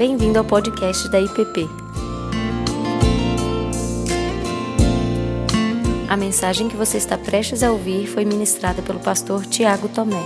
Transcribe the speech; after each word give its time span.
Bem-vindo 0.00 0.38
ao 0.38 0.44
podcast 0.46 1.10
da 1.10 1.20
IPP. 1.20 1.68
A 6.08 6.16
mensagem 6.16 6.70
que 6.70 6.74
você 6.74 6.96
está 6.96 7.18
prestes 7.18 7.62
a 7.62 7.70
ouvir 7.70 8.06
foi 8.06 8.24
ministrada 8.24 8.80
pelo 8.80 8.98
pastor 8.98 9.44
Tiago 9.44 9.90
Tomé. 9.90 10.24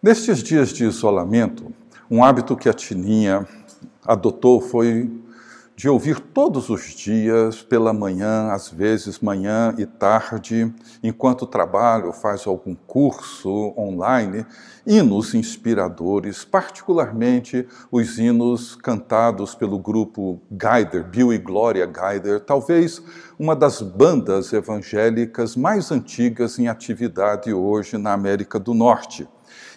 Nestes 0.00 0.40
dias 0.40 0.72
de 0.72 0.84
isolamento, 0.84 1.74
um 2.08 2.22
hábito 2.22 2.56
que 2.56 2.68
a 2.68 2.72
Tininha 2.72 3.48
adotou 4.06 4.60
foi 4.60 5.10
de 5.76 5.88
ouvir 5.88 6.20
todos 6.20 6.70
os 6.70 6.94
dias, 6.94 7.60
pela 7.62 7.92
manhã, 7.92 8.52
às 8.52 8.68
vezes 8.68 9.18
manhã 9.18 9.74
e 9.76 9.84
tarde, 9.84 10.72
enquanto 11.02 11.46
trabalha 11.46 12.06
ou 12.06 12.12
faz 12.12 12.46
algum 12.46 12.76
curso 12.76 13.74
online, 13.76 14.46
hinos 14.86 15.34
inspiradores, 15.34 16.44
particularmente 16.44 17.66
os 17.90 18.18
hinos 18.18 18.76
cantados 18.76 19.56
pelo 19.56 19.76
grupo 19.76 20.40
Guider, 20.48 21.02
Bill 21.02 21.32
e 21.32 21.38
Gloria 21.38 21.86
Guider, 21.86 22.38
talvez 22.38 23.02
uma 23.36 23.56
das 23.56 23.82
bandas 23.82 24.52
evangélicas 24.52 25.56
mais 25.56 25.90
antigas 25.90 26.56
em 26.56 26.68
atividade 26.68 27.52
hoje 27.52 27.98
na 27.98 28.12
América 28.12 28.60
do 28.60 28.74
Norte. 28.74 29.28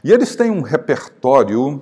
E 0.04 0.12
eles 0.12 0.36
têm 0.36 0.52
um 0.52 0.62
repertório 0.62 1.82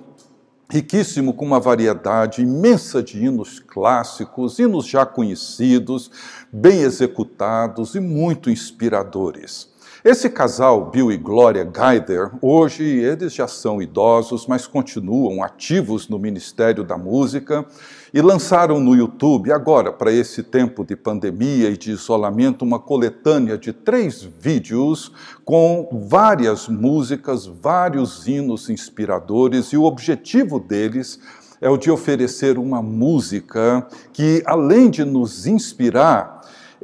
riquíssimo 0.69 1.33
com 1.33 1.45
uma 1.45 1.59
variedade 1.59 2.41
imensa 2.41 3.03
de 3.03 3.23
hinos 3.23 3.59
clássicos, 3.59 4.59
hinos 4.59 4.87
já 4.87 5.05
conhecidos, 5.05 6.09
bem 6.51 6.81
executados 6.81 7.95
e 7.95 7.99
muito 7.99 8.49
inspiradores. 8.49 9.74
Esse 10.05 10.29
casal, 10.29 10.91
Bill 10.91 11.11
e 11.11 11.17
Gloria 11.17 11.63
Guider, 11.63 12.29
hoje 12.39 12.83
eles 12.83 13.33
já 13.33 13.47
são 13.47 13.81
idosos, 13.81 14.45
mas 14.45 14.67
continuam 14.67 15.41
ativos 15.41 16.07
no 16.07 16.19
Ministério 16.19 16.83
da 16.83 16.95
Música 16.95 17.65
e 18.13 18.21
lançaram 18.21 18.79
no 18.79 18.95
YouTube, 18.95 19.51
agora, 19.51 19.91
para 19.91 20.11
esse 20.11 20.43
tempo 20.43 20.85
de 20.85 20.95
pandemia 20.95 21.71
e 21.71 21.75
de 21.75 21.89
isolamento, 21.89 22.63
uma 22.63 22.77
coletânea 22.77 23.57
de 23.57 23.73
três 23.73 24.21
vídeos 24.21 25.11
com 25.43 25.89
várias 26.07 26.67
músicas, 26.67 27.47
vários 27.47 28.27
hinos 28.27 28.69
inspiradores, 28.69 29.73
e 29.73 29.77
o 29.77 29.85
objetivo 29.85 30.59
deles 30.59 31.19
é 31.59 31.67
o 31.67 31.77
de 31.77 31.89
oferecer 31.89 32.59
uma 32.59 32.79
música 32.79 33.87
que, 34.13 34.43
além 34.45 34.91
de 34.91 35.03
nos 35.03 35.47
inspirar, 35.47 36.34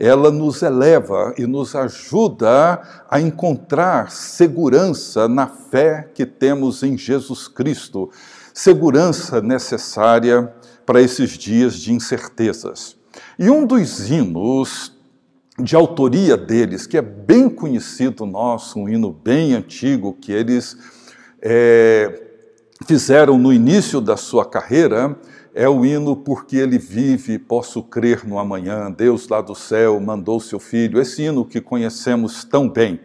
ela 0.04 0.32
nos 0.32 0.64
eleva 0.64 1.32
e 1.38 1.46
nos 1.46 1.76
ajuda 1.76 2.82
a 3.08 3.22
encontrar 3.22 4.10
segurança 4.10 5.28
na 5.28 5.46
fé 5.46 6.10
que 6.12 6.26
temos 6.26 6.82
em 6.82 6.98
Jesus 6.98 7.48
Cristo, 7.48 8.10
segurança 8.52 9.40
necessária 9.42 10.52
para 10.88 11.00
esses 11.00 11.38
dias 11.38 11.76
de 11.76 11.94
incertezas. 11.94 12.98
E 13.38 13.48
um 13.48 13.64
dos 13.64 14.10
hinos 14.10 14.92
de 15.60 15.76
autoria 15.76 16.36
deles, 16.36 16.88
que 16.88 16.98
é 16.98 17.02
bem 17.04 17.48
conhecido 17.48 18.26
nosso, 18.26 18.80
um 18.80 18.90
hino 18.90 19.12
bem 19.12 19.54
antigo 19.54 20.18
que 20.20 20.32
eles 20.32 20.76
é, 21.40 22.24
fizeram 22.88 23.38
no 23.38 23.54
início 23.54 24.02
da 24.02 24.18
sua 24.18 24.50
carreira, 24.50 25.16
é 25.54 25.68
o 25.68 25.86
hino 25.86 26.16
Porque 26.16 26.58
Ele 26.58 26.78
Vive, 26.78 27.38
Posso 27.38 27.84
Crer 27.84 28.28
no 28.28 28.40
Amanhã, 28.40 28.92
Deus 28.92 29.28
lá 29.28 29.42
do 29.42 29.56
céu 29.56 30.00
mandou 30.00 30.40
seu 30.40 30.60
Filho, 30.60 31.00
esse 31.00 31.24
hino 31.24 31.46
que 31.46 31.60
conhecemos 31.60 32.44
tão 32.44 32.70
bem. 32.70 33.00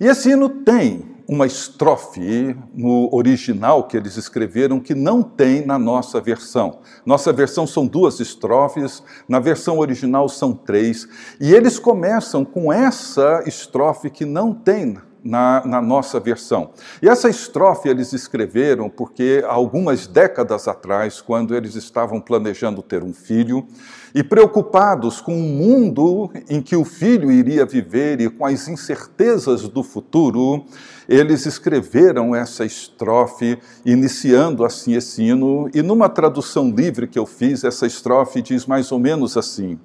E 0.00 0.06
esse 0.06 0.30
hino 0.30 0.48
tem 0.48 1.14
uma 1.26 1.46
estrofe 1.46 2.56
no 2.74 3.08
original 3.14 3.84
que 3.84 3.96
eles 3.96 4.16
escreveram 4.16 4.78
que 4.78 4.94
não 4.94 5.22
tem 5.22 5.64
na 5.64 5.78
nossa 5.78 6.20
versão. 6.20 6.80
Nossa 7.04 7.32
versão 7.32 7.66
são 7.66 7.86
duas 7.86 8.20
estrofes, 8.20 9.02
na 9.28 9.38
versão 9.38 9.78
original 9.78 10.28
são 10.28 10.52
três, 10.52 11.08
e 11.40 11.54
eles 11.54 11.78
começam 11.78 12.44
com 12.44 12.72
essa 12.72 13.42
estrofe 13.46 14.10
que 14.10 14.24
não 14.24 14.52
tem 14.52 14.98
na, 15.24 15.64
na, 15.64 15.80
nossa 15.80 16.20
versão. 16.20 16.70
E 17.02 17.08
essa 17.08 17.28
estrofe 17.28 17.88
eles 17.88 18.12
escreveram 18.12 18.90
porque 18.90 19.42
algumas 19.48 20.06
décadas 20.06 20.68
atrás, 20.68 21.20
quando 21.20 21.54
eles 21.54 21.74
estavam 21.74 22.20
planejando 22.20 22.82
ter 22.82 23.02
um 23.02 23.14
filho 23.14 23.66
e 24.14 24.22
preocupados 24.22 25.20
com 25.20 25.34
o 25.36 25.42
mundo 25.42 26.30
em 26.48 26.60
que 26.60 26.76
o 26.76 26.84
filho 26.84 27.32
iria 27.32 27.64
viver 27.64 28.20
e 28.20 28.28
com 28.28 28.46
as 28.46 28.68
incertezas 28.68 29.66
do 29.68 29.82
futuro, 29.82 30.64
eles 31.08 31.46
escreveram 31.46 32.34
essa 32.34 32.64
estrofe, 32.64 33.58
iniciando 33.84 34.64
assim 34.64 34.94
esse 34.94 35.22
hino, 35.22 35.68
e 35.74 35.82
numa 35.82 36.08
tradução 36.08 36.70
livre 36.70 37.08
que 37.08 37.18
eu 37.18 37.26
fiz, 37.26 37.64
essa 37.64 37.86
estrofe 37.86 38.40
diz 38.40 38.66
mais 38.66 38.92
ou 38.92 38.98
menos 38.98 39.36
assim. 39.36 39.78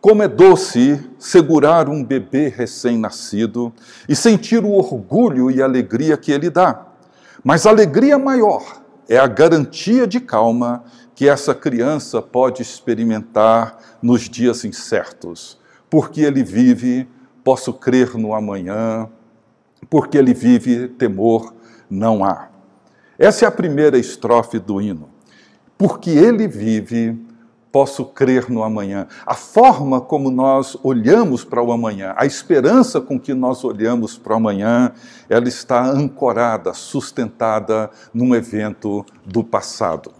Como 0.00 0.22
é 0.22 0.28
doce 0.28 0.98
segurar 1.18 1.86
um 1.88 2.02
bebê 2.02 2.48
recém-nascido 2.48 3.70
e 4.08 4.16
sentir 4.16 4.64
o 4.64 4.72
orgulho 4.72 5.50
e 5.50 5.60
alegria 5.60 6.16
que 6.16 6.32
ele 6.32 6.48
dá. 6.48 6.86
Mas 7.44 7.66
a 7.66 7.70
alegria 7.70 8.18
maior 8.18 8.80
é 9.06 9.18
a 9.18 9.26
garantia 9.26 10.06
de 10.06 10.18
calma 10.18 10.84
que 11.14 11.28
essa 11.28 11.54
criança 11.54 12.22
pode 12.22 12.62
experimentar 12.62 13.76
nos 14.00 14.22
dias 14.22 14.64
incertos. 14.64 15.58
Porque 15.90 16.22
ele 16.22 16.42
vive, 16.42 17.06
posso 17.44 17.74
crer 17.74 18.16
no 18.16 18.32
amanhã, 18.32 19.06
porque 19.90 20.16
ele 20.16 20.32
vive, 20.32 20.88
temor 20.88 21.52
não 21.90 22.24
há. 22.24 22.48
Essa 23.18 23.44
é 23.44 23.48
a 23.48 23.52
primeira 23.52 23.98
estrofe 23.98 24.58
do 24.58 24.80
hino. 24.80 25.10
Porque 25.76 26.08
ele 26.08 26.48
vive, 26.48 27.18
posso 27.72 28.04
crer 28.04 28.50
no 28.50 28.62
amanhã. 28.62 29.06
A 29.24 29.34
forma 29.34 30.00
como 30.00 30.30
nós 30.30 30.76
olhamos 30.82 31.44
para 31.44 31.62
o 31.62 31.72
amanhã, 31.72 32.14
a 32.16 32.26
esperança 32.26 33.00
com 33.00 33.18
que 33.18 33.32
nós 33.32 33.64
olhamos 33.64 34.18
para 34.18 34.32
o 34.32 34.36
amanhã, 34.36 34.92
ela 35.28 35.48
está 35.48 35.84
ancorada, 35.84 36.74
sustentada 36.74 37.90
num 38.12 38.34
evento 38.34 39.04
do 39.24 39.44
passado. 39.44 40.12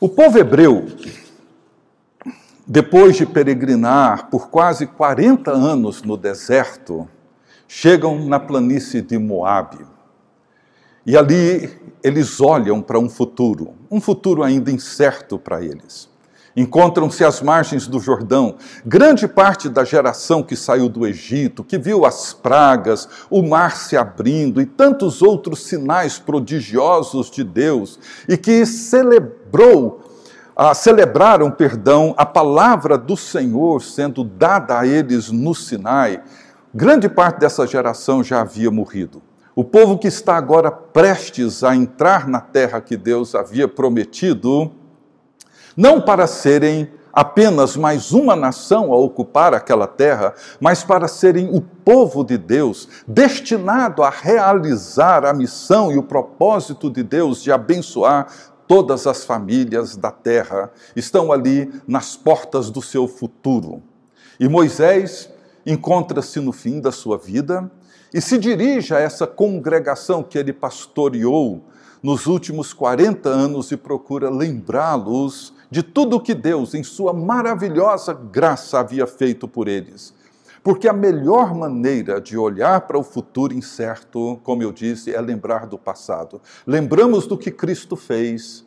O 0.00 0.08
povo 0.08 0.38
hebreu, 0.38 0.86
depois 2.66 3.16
de 3.16 3.26
peregrinar 3.26 4.28
por 4.30 4.48
quase 4.48 4.86
40 4.86 5.50
anos 5.50 6.02
no 6.02 6.16
deserto, 6.16 7.08
chegam 7.68 8.24
na 8.26 8.40
planície 8.40 9.00
de 9.00 9.18
Moabe. 9.18 9.93
E 11.06 11.16
ali 11.16 11.70
eles 12.02 12.40
olham 12.40 12.80
para 12.80 12.98
um 12.98 13.08
futuro, 13.08 13.74
um 13.90 14.00
futuro 14.00 14.42
ainda 14.42 14.70
incerto 14.70 15.38
para 15.38 15.62
eles. 15.62 16.08
Encontram-se 16.56 17.24
às 17.24 17.42
margens 17.42 17.86
do 17.86 17.98
Jordão, 17.98 18.54
grande 18.86 19.26
parte 19.26 19.68
da 19.68 19.84
geração 19.84 20.42
que 20.42 20.54
saiu 20.54 20.88
do 20.88 21.04
Egito, 21.04 21.64
que 21.64 21.76
viu 21.76 22.06
as 22.06 22.32
pragas, 22.32 23.08
o 23.28 23.42
mar 23.42 23.76
se 23.76 23.96
abrindo 23.96 24.60
e 24.60 24.66
tantos 24.66 25.20
outros 25.20 25.64
sinais 25.64 26.18
prodigiosos 26.18 27.28
de 27.28 27.42
Deus, 27.42 27.98
e 28.28 28.36
que 28.36 28.64
celebrou, 28.64 30.00
ah, 30.54 30.74
celebraram, 30.74 31.50
perdão, 31.50 32.14
a 32.16 32.24
palavra 32.24 32.96
do 32.96 33.16
Senhor 33.16 33.82
sendo 33.82 34.22
dada 34.22 34.78
a 34.78 34.86
eles 34.86 35.32
no 35.32 35.54
Sinai. 35.56 36.22
Grande 36.72 37.08
parte 37.08 37.40
dessa 37.40 37.66
geração 37.66 38.22
já 38.22 38.42
havia 38.42 38.70
morrido. 38.70 39.20
O 39.56 39.62
povo 39.62 39.96
que 39.96 40.08
está 40.08 40.36
agora 40.36 40.68
prestes 40.68 41.62
a 41.62 41.76
entrar 41.76 42.26
na 42.26 42.40
terra 42.40 42.80
que 42.80 42.96
Deus 42.96 43.36
havia 43.36 43.68
prometido, 43.68 44.72
não 45.76 46.00
para 46.00 46.26
serem 46.26 46.90
apenas 47.12 47.76
mais 47.76 48.10
uma 48.10 48.34
nação 48.34 48.92
a 48.92 48.96
ocupar 48.96 49.54
aquela 49.54 49.86
terra, 49.86 50.34
mas 50.58 50.82
para 50.82 51.06
serem 51.06 51.56
o 51.56 51.60
povo 51.60 52.24
de 52.24 52.36
Deus, 52.36 52.88
destinado 53.06 54.02
a 54.02 54.10
realizar 54.10 55.24
a 55.24 55.32
missão 55.32 55.92
e 55.92 55.98
o 55.98 56.02
propósito 56.02 56.90
de 56.90 57.04
Deus 57.04 57.40
de 57.40 57.52
abençoar 57.52 58.26
todas 58.66 59.06
as 59.06 59.24
famílias 59.24 59.96
da 59.96 60.10
terra, 60.10 60.72
estão 60.96 61.30
ali 61.30 61.72
nas 61.86 62.16
portas 62.16 62.70
do 62.70 62.82
seu 62.82 63.06
futuro. 63.06 63.80
E 64.40 64.48
Moisés 64.48 65.30
encontra-se 65.64 66.40
no 66.40 66.50
fim 66.50 66.80
da 66.80 66.90
sua 66.90 67.16
vida 67.16 67.70
e 68.14 68.20
se 68.20 68.38
dirige 68.38 68.94
a 68.94 69.00
essa 69.00 69.26
congregação 69.26 70.22
que 70.22 70.38
ele 70.38 70.52
pastoreou 70.52 71.64
nos 72.00 72.26
últimos 72.26 72.72
40 72.72 73.28
anos 73.28 73.72
e 73.72 73.76
procura 73.76 74.30
lembrá-los 74.30 75.52
de 75.68 75.82
tudo 75.82 76.16
o 76.16 76.20
que 76.20 76.32
Deus, 76.32 76.74
em 76.74 76.84
sua 76.84 77.12
maravilhosa 77.12 78.14
graça, 78.14 78.78
havia 78.78 79.04
feito 79.04 79.48
por 79.48 79.66
eles. 79.66 80.14
Porque 80.62 80.86
a 80.86 80.92
melhor 80.92 81.56
maneira 81.56 82.20
de 82.20 82.38
olhar 82.38 82.82
para 82.82 82.96
o 82.96 83.02
futuro 83.02 83.52
incerto, 83.52 84.38
como 84.44 84.62
eu 84.62 84.70
disse, 84.70 85.12
é 85.12 85.20
lembrar 85.20 85.66
do 85.66 85.76
passado. 85.76 86.40
Lembramos 86.64 87.26
do 87.26 87.36
que 87.36 87.50
Cristo 87.50 87.96
fez 87.96 88.64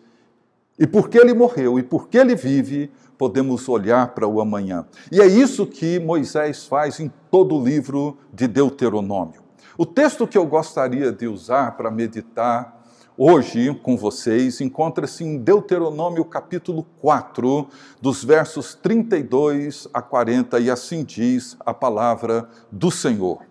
E 0.77 0.85
porque 0.85 1.17
ele 1.17 1.33
morreu 1.33 1.79
e 1.79 1.83
porque 1.83 2.17
ele 2.17 2.35
vive, 2.35 2.91
podemos 3.17 3.67
olhar 3.67 4.13
para 4.13 4.27
o 4.27 4.39
amanhã. 4.39 4.85
E 5.11 5.21
é 5.21 5.25
isso 5.25 5.65
que 5.65 5.99
Moisés 5.99 6.65
faz 6.65 6.99
em 6.99 7.11
todo 7.31 7.55
o 7.55 7.63
livro 7.63 8.17
de 8.33 8.47
Deuteronômio. 8.47 9.41
O 9.77 9.85
texto 9.85 10.27
que 10.27 10.37
eu 10.37 10.45
gostaria 10.45 11.11
de 11.11 11.27
usar 11.27 11.77
para 11.77 11.91
meditar 11.91 12.77
hoje 13.17 13.73
com 13.81 13.97
vocês 13.97 14.61
encontra-se 14.61 15.23
em 15.23 15.37
Deuteronômio 15.37 16.23
capítulo 16.23 16.85
4, 17.01 17.67
dos 18.01 18.23
versos 18.23 18.75
32 18.75 19.87
a 19.93 20.01
40, 20.01 20.59
e 20.59 20.69
assim 20.69 21.03
diz 21.03 21.57
a 21.59 21.73
palavra 21.73 22.47
do 22.71 22.91
Senhor. 22.91 23.41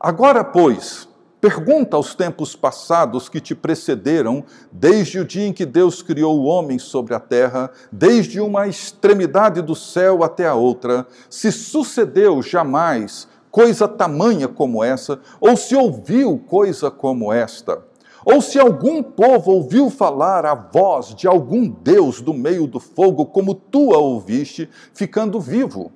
Agora, 0.00 0.42
pois, 0.42 1.08
Pergunta 1.44 1.94
aos 1.98 2.14
tempos 2.14 2.56
passados 2.56 3.28
que 3.28 3.38
te 3.38 3.54
precederam, 3.54 4.42
desde 4.72 5.20
o 5.20 5.26
dia 5.26 5.46
em 5.46 5.52
que 5.52 5.66
Deus 5.66 6.00
criou 6.00 6.40
o 6.40 6.44
homem 6.44 6.78
sobre 6.78 7.12
a 7.12 7.20
terra, 7.20 7.70
desde 7.92 8.40
uma 8.40 8.66
extremidade 8.66 9.60
do 9.60 9.74
céu 9.74 10.24
até 10.24 10.46
a 10.46 10.54
outra, 10.54 11.06
se 11.28 11.52
sucedeu 11.52 12.40
jamais 12.40 13.28
coisa 13.50 13.86
tamanha 13.86 14.48
como 14.48 14.82
essa, 14.82 15.20
ou 15.38 15.54
se 15.54 15.76
ouviu 15.76 16.38
coisa 16.38 16.90
como 16.90 17.30
esta. 17.30 17.78
Ou 18.24 18.40
se 18.40 18.58
algum 18.58 19.02
povo 19.02 19.52
ouviu 19.52 19.90
falar 19.90 20.46
a 20.46 20.54
voz 20.54 21.14
de 21.14 21.28
algum 21.28 21.68
Deus 21.68 22.22
do 22.22 22.32
meio 22.32 22.66
do 22.66 22.80
fogo, 22.80 23.26
como 23.26 23.54
tu 23.54 23.92
a 23.92 23.98
ouviste, 23.98 24.66
ficando 24.94 25.38
vivo. 25.38 25.92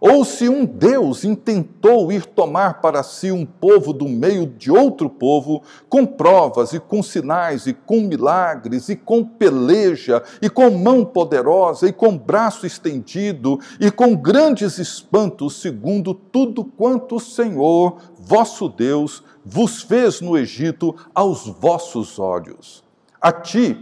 Ou 0.00 0.24
se 0.24 0.48
um 0.48 0.64
Deus 0.64 1.24
intentou 1.24 2.10
ir 2.12 2.26
tomar 2.26 2.80
para 2.80 3.02
si 3.02 3.30
um 3.30 3.46
povo 3.46 3.92
do 3.92 4.08
meio 4.08 4.46
de 4.46 4.70
outro 4.70 5.08
povo, 5.08 5.62
com 5.88 6.04
provas 6.04 6.72
e 6.72 6.80
com 6.80 7.02
sinais 7.02 7.66
e 7.66 7.72
com 7.72 8.00
milagres 8.00 8.88
e 8.88 8.96
com 8.96 9.24
peleja 9.24 10.22
e 10.42 10.50
com 10.50 10.70
mão 10.70 11.04
poderosa 11.04 11.88
e 11.88 11.92
com 11.92 12.16
braço 12.18 12.66
estendido 12.66 13.58
e 13.80 13.90
com 13.90 14.16
grandes 14.16 14.78
espantos, 14.78 15.60
segundo 15.60 16.12
tudo 16.12 16.64
quanto 16.64 17.16
o 17.16 17.20
Senhor, 17.20 17.96
vosso 18.18 18.68
Deus, 18.68 19.22
vos 19.44 19.82
fez 19.82 20.20
no 20.20 20.36
Egito 20.36 20.94
aos 21.14 21.46
vossos 21.46 22.18
olhos. 22.18 22.82
A 23.20 23.32
ti 23.32 23.76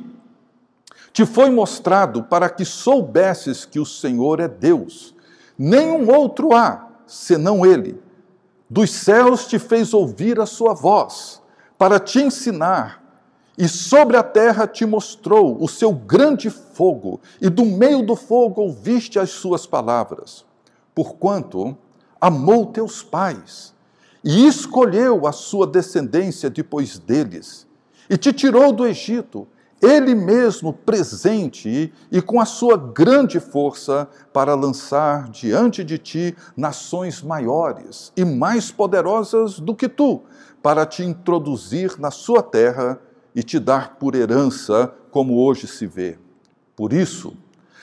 te 1.13 1.27
foi 1.27 1.51
mostrado 1.51 2.23
para 2.23 2.49
que 2.49 2.65
soubesses 2.65 3.65
que 3.65 3.79
o 3.79 3.85
Senhor 3.85 4.41
é 4.41 4.49
Deus 4.49 5.15
Nenhum 5.65 6.11
outro 6.13 6.53
há, 6.53 6.89
senão 7.07 7.65
Ele. 7.65 8.03
Dos 8.69 8.91
céus 8.91 9.47
te 9.47 9.61
fez 9.61 9.95
ouvir 9.95 10.41
a 10.41 10.45
sua 10.45 10.75
voz, 10.75 11.41
para 11.79 12.01
te 12.01 12.21
ensinar, 12.21 13.01
e 13.57 13.69
sobre 13.69 14.17
a 14.17 14.25
terra 14.25 14.67
te 14.67 14.85
mostrou 14.85 15.63
o 15.63 15.69
seu 15.69 15.93
grande 15.93 16.51
fogo, 16.51 17.21
e 17.41 17.49
do 17.49 17.65
meio 17.65 18.05
do 18.05 18.17
fogo 18.17 18.61
ouviste 18.61 19.21
as 19.21 19.31
suas 19.31 19.65
palavras. 19.65 20.45
Porquanto 20.93 21.79
amou 22.21 22.67
teus 22.67 23.01
pais, 23.01 23.73
e 24.25 24.49
escolheu 24.49 25.29
a 25.29 25.33
sua 25.33 25.65
descendência 25.65 26.51
depois 26.51 26.99
deles, 26.99 27.69
e 28.11 28.17
te 28.17 28.33
tirou 28.33 28.73
do 28.73 28.85
Egito, 28.85 29.47
ele 29.83 30.15
mesmo 30.15 30.73
presente 30.73 31.93
e 32.11 32.23
com 32.23 32.41
a 32.41 32.45
sua 32.45 32.77
grande 32.77 33.41
força 33.41 34.09
para 34.33 34.55
lançar 34.55 35.29
diante 35.29 35.83
de 35.83 35.99
ti 35.99 36.37
nações 36.57 37.21
maiores 37.21 38.13
e 38.17 38.25
mais 38.25 38.71
poderosas 38.71 39.59
do 39.59 39.75
que 39.75 39.89
tu, 39.89 40.23
para 40.63 40.87
te 40.87 41.03
introduzir 41.03 41.99
na 41.99 42.13
sua 42.13 42.45
terra 42.45 43.01
e 43.35 43.43
te 43.43 43.59
dar 43.59 43.97
por 43.97 44.15
herança, 44.15 44.95
como 45.11 45.45
hoje 45.45 45.67
se 45.67 45.85
vê. 45.85 46.17
Por 46.77 46.93
isso, 46.93 47.37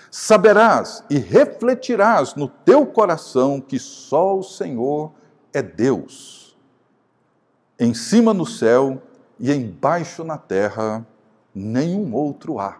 saberás 0.09 1.03
e 1.09 1.17
refletirás 1.17 2.33
no 2.33 2.47
teu 2.47 2.85
coração 2.85 3.59
que 3.59 3.77
só 3.77 4.37
o 4.37 4.43
Senhor 4.43 5.11
é 5.51 5.61
Deus. 5.61 6.57
Em 7.77 7.93
cima 7.93 8.33
no 8.33 8.45
céu 8.45 9.01
e 9.37 9.51
embaixo 9.51 10.23
na 10.23 10.37
terra, 10.37 11.05
nenhum 11.53 12.13
outro 12.13 12.59
há. 12.59 12.79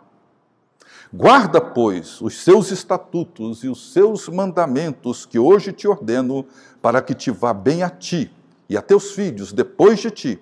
Guarda, 1.12 1.60
pois, 1.60 2.22
os 2.22 2.44
seus 2.44 2.72
estatutos 2.72 3.64
e 3.64 3.68
os 3.68 3.94
seus 3.94 4.30
mandamentos 4.30 5.26
que 5.26 5.40
hoje 5.40 5.72
te 5.72 5.88
ordeno, 5.88 6.46
para 6.82 7.02
que 7.02 7.16
te 7.16 7.32
vá 7.32 7.54
bem 7.54 7.82
a 7.82 7.90
ti 7.90 8.32
e 8.70 8.78
a 8.78 8.82
teus 8.82 9.12
filhos 9.12 9.52
depois 9.52 10.00
de 10.00 10.12
ti, 10.12 10.40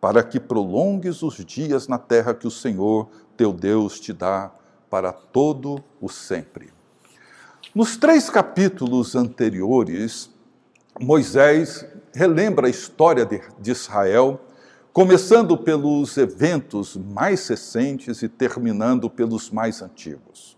para 0.00 0.22
que 0.22 0.38
prolongues 0.38 1.22
os 1.22 1.36
dias 1.44 1.88
na 1.88 1.98
terra 1.98 2.34
que 2.34 2.46
o 2.46 2.50
Senhor, 2.50 3.08
teu 3.36 3.52
Deus, 3.52 3.98
te 3.98 4.12
dá 4.12 4.52
para 4.88 5.12
todo 5.12 5.82
o 6.00 6.08
sempre. 6.08 6.72
Nos 7.74 7.96
três 7.96 8.30
capítulos 8.30 9.16
anteriores, 9.16 10.30
Moisés 11.00 11.84
relembra 12.14 12.68
a 12.68 12.70
história 12.70 13.26
de 13.26 13.70
Israel 13.72 14.40
começando 14.94 15.58
pelos 15.58 16.16
eventos 16.16 16.96
mais 16.96 17.48
recentes 17.48 18.22
e 18.22 18.28
terminando 18.28 19.10
pelos 19.10 19.50
mais 19.50 19.82
antigos. 19.82 20.56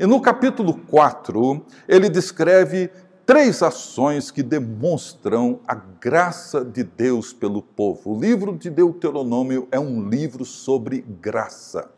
E 0.00 0.06
no 0.06 0.22
capítulo 0.22 0.72
4, 0.88 1.62
ele 1.86 2.08
descreve 2.08 2.90
três 3.26 3.62
ações 3.62 4.30
que 4.30 4.42
demonstram 4.42 5.60
a 5.68 5.74
graça 5.74 6.64
de 6.64 6.82
Deus 6.82 7.34
pelo 7.34 7.60
povo. 7.60 8.14
O 8.14 8.18
livro 8.18 8.56
de 8.56 8.70
Deuteronômio 8.70 9.68
é 9.70 9.78
um 9.78 10.08
livro 10.08 10.46
sobre 10.46 11.02
graça. 11.20 11.90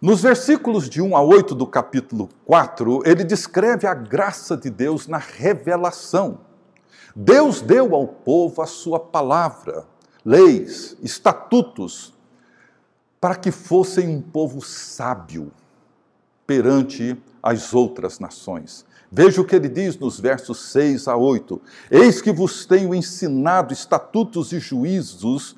Nos 0.00 0.22
versículos 0.22 0.88
de 0.88 1.02
1 1.02 1.14
a 1.14 1.20
8 1.20 1.54
do 1.54 1.66
capítulo 1.66 2.30
4, 2.46 3.02
ele 3.04 3.22
descreve 3.22 3.86
a 3.86 3.92
graça 3.92 4.56
de 4.56 4.70
Deus 4.70 5.06
na 5.06 5.18
revelação. 5.18 6.38
Deus 7.14 7.60
deu 7.60 7.94
ao 7.94 8.06
povo 8.06 8.62
a 8.62 8.66
sua 8.66 8.98
palavra, 8.98 9.86
leis, 10.26 10.96
estatutos, 11.04 12.12
para 13.20 13.36
que 13.36 13.52
fossem 13.52 14.08
um 14.08 14.20
povo 14.20 14.60
sábio 14.60 15.52
perante 16.44 17.16
as 17.40 17.72
outras 17.72 18.18
nações. 18.18 18.84
Veja 19.10 19.40
o 19.40 19.44
que 19.44 19.54
ele 19.54 19.68
diz 19.68 19.96
nos 19.96 20.18
versos 20.18 20.72
6 20.72 21.06
a 21.06 21.16
8: 21.16 21.62
Eis 21.88 22.20
que 22.20 22.32
vos 22.32 22.66
tenho 22.66 22.92
ensinado 22.92 23.72
estatutos 23.72 24.52
e 24.52 24.58
juízos, 24.58 25.56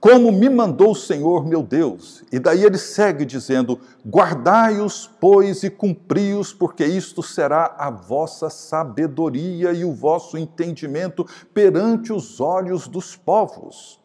como 0.00 0.32
me 0.32 0.48
mandou 0.50 0.90
o 0.90 0.96
Senhor 0.96 1.46
meu 1.46 1.62
Deus. 1.62 2.24
E 2.32 2.40
daí 2.40 2.64
ele 2.64 2.76
segue 2.76 3.24
dizendo: 3.24 3.78
Guardai-os, 4.04 5.08
pois, 5.20 5.62
e 5.62 5.70
cumpri-os, 5.70 6.52
porque 6.52 6.84
isto 6.84 7.22
será 7.22 7.76
a 7.78 7.88
vossa 7.88 8.50
sabedoria 8.50 9.72
e 9.72 9.84
o 9.84 9.92
vosso 9.92 10.36
entendimento 10.36 11.24
perante 11.54 12.12
os 12.12 12.40
olhos 12.40 12.88
dos 12.88 13.14
povos 13.14 13.97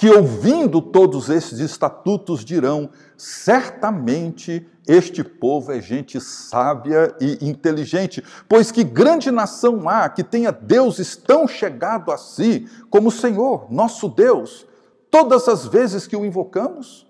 que 0.00 0.08
ouvindo 0.08 0.80
todos 0.80 1.28
esses 1.28 1.58
estatutos 1.58 2.42
dirão: 2.42 2.88
certamente 3.18 4.66
este 4.88 5.22
povo 5.22 5.70
é 5.72 5.78
gente 5.78 6.18
sábia 6.18 7.14
e 7.20 7.36
inteligente, 7.46 8.24
pois 8.48 8.72
que 8.72 8.82
grande 8.82 9.30
nação 9.30 9.86
há 9.86 10.08
que 10.08 10.24
tenha 10.24 10.50
deuses 10.50 11.16
tão 11.16 11.46
chegado 11.46 12.10
a 12.10 12.16
si 12.16 12.66
como 12.88 13.10
o 13.10 13.12
Senhor, 13.12 13.70
nosso 13.70 14.08
Deus, 14.08 14.66
todas 15.10 15.46
as 15.46 15.66
vezes 15.66 16.06
que 16.06 16.16
o 16.16 16.24
invocamos? 16.24 17.06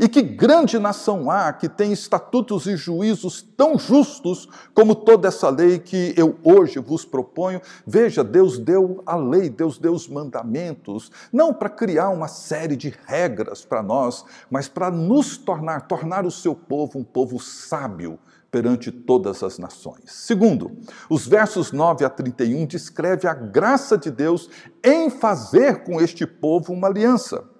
E 0.00 0.08
que 0.08 0.22
grande 0.22 0.78
nação 0.78 1.28
há 1.28 1.52
que 1.52 1.68
tem 1.68 1.92
estatutos 1.92 2.68
e 2.68 2.76
juízos 2.76 3.42
tão 3.42 3.76
justos 3.76 4.48
como 4.72 4.94
toda 4.94 5.26
essa 5.26 5.50
lei 5.50 5.80
que 5.80 6.14
eu 6.16 6.38
hoje 6.44 6.78
vos 6.78 7.04
proponho? 7.04 7.60
Veja, 7.84 8.22
Deus 8.22 8.60
deu 8.60 9.02
a 9.04 9.16
lei, 9.16 9.50
Deus 9.50 9.76
deu 9.76 9.92
os 9.92 10.06
mandamentos, 10.06 11.10
não 11.32 11.52
para 11.52 11.68
criar 11.68 12.10
uma 12.10 12.28
série 12.28 12.76
de 12.76 12.94
regras 13.06 13.64
para 13.64 13.82
nós, 13.82 14.24
mas 14.48 14.68
para 14.68 14.88
nos 14.88 15.36
tornar, 15.36 15.88
tornar 15.88 16.24
o 16.24 16.30
seu 16.30 16.54
povo 16.54 17.00
um 17.00 17.04
povo 17.04 17.40
sábio 17.40 18.20
perante 18.52 18.92
todas 18.92 19.42
as 19.42 19.58
nações. 19.58 20.12
Segundo, 20.12 20.78
os 21.10 21.26
versos 21.26 21.72
9 21.72 22.04
a 22.04 22.08
31 22.08 22.66
descreve 22.66 23.26
a 23.26 23.34
graça 23.34 23.98
de 23.98 24.12
Deus 24.12 24.48
em 24.80 25.10
fazer 25.10 25.82
com 25.82 26.00
este 26.00 26.24
povo 26.24 26.72
uma 26.72 26.86
aliança 26.86 27.57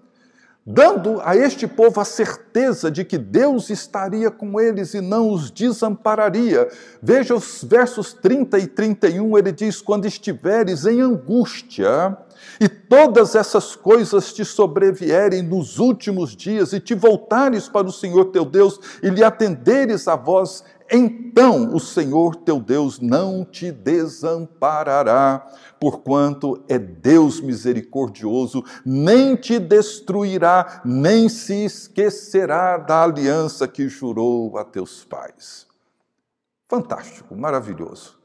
dando 0.70 1.18
a 1.24 1.34
este 1.34 1.66
povo 1.66 1.98
a 1.98 2.04
certeza 2.04 2.90
de 2.90 3.02
que 3.02 3.16
Deus 3.16 3.70
estaria 3.70 4.30
com 4.30 4.60
eles 4.60 4.92
e 4.92 5.00
não 5.00 5.30
os 5.30 5.50
desampararia. 5.50 6.68
Veja 7.02 7.34
os 7.34 7.64
versos 7.64 8.12
30 8.12 8.58
e 8.58 8.66
31, 8.66 9.38
ele 9.38 9.50
diz: 9.50 9.80
Quando 9.80 10.04
estiveres 10.04 10.84
em 10.84 11.00
angústia, 11.00 12.18
e 12.60 12.68
todas 12.68 13.34
essas 13.34 13.74
coisas 13.74 14.30
te 14.30 14.44
sobrevierem 14.44 15.42
nos 15.42 15.78
últimos 15.78 16.36
dias, 16.36 16.74
e 16.74 16.80
te 16.80 16.94
voltares 16.94 17.66
para 17.66 17.86
o 17.86 17.92
Senhor 17.92 18.26
teu 18.26 18.44
Deus, 18.44 18.78
e 19.02 19.08
lhe 19.08 19.24
atenderes 19.24 20.06
a 20.06 20.16
voz, 20.16 20.62
então 20.90 21.74
o 21.74 21.80
Senhor 21.80 22.36
teu 22.36 22.58
Deus 22.60 22.98
não 22.98 23.44
te 23.44 23.70
desamparará, 23.70 25.46
porquanto 25.78 26.62
é 26.68 26.78
Deus 26.78 27.40
misericordioso, 27.40 28.64
nem 28.84 29.36
te 29.36 29.58
destruirá, 29.58 30.80
nem 30.84 31.28
se 31.28 31.64
esquecerá 31.64 32.78
da 32.78 33.02
aliança 33.02 33.68
que 33.68 33.88
jurou 33.88 34.56
a 34.56 34.64
teus 34.64 35.04
pais. 35.04 35.66
Fantástico, 36.68 37.36
maravilhoso. 37.36 38.18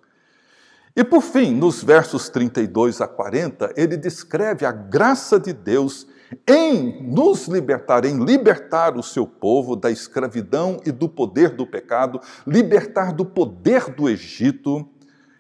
E 0.96 1.04
por 1.04 1.22
fim, 1.22 1.56
nos 1.56 1.84
versos 1.84 2.30
32 2.30 3.02
a 3.02 3.08
40, 3.08 3.74
ele 3.76 3.98
descreve 3.98 4.66
a 4.66 4.72
graça 4.72 5.40
de 5.40 5.52
Deus 5.52 6.06
em 6.48 7.04
nos 7.04 7.48
libertar, 7.48 8.06
em 8.06 8.24
libertar 8.24 8.98
o 8.98 9.04
seu 9.04 9.26
povo 9.26 9.76
da 9.76 9.92
escravidão 9.92 10.80
e 10.86 10.92
do 10.92 11.10
poder 11.10 11.50
do 11.50 11.66
pecado, 11.66 12.20
libertar 12.46 13.14
do 13.14 13.26
poder 13.26 13.90
do 13.94 14.10
Egito, 14.10 14.88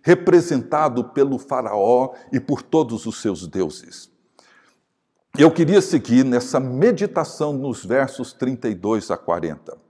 representado 0.01 1.05
pelo 1.05 1.39
Faraó 1.39 2.13
e 2.31 2.39
por 2.39 2.61
todos 2.61 3.05
os 3.05 3.21
seus 3.21 3.47
deuses. 3.47 4.11
Eu 5.37 5.49
queria 5.49 5.81
seguir 5.81 6.23
nessa 6.23 6.59
meditação 6.59 7.53
nos 7.53 7.83
versos 7.83 8.33
32 8.33 9.09
a 9.09 9.17
40. 9.17 9.83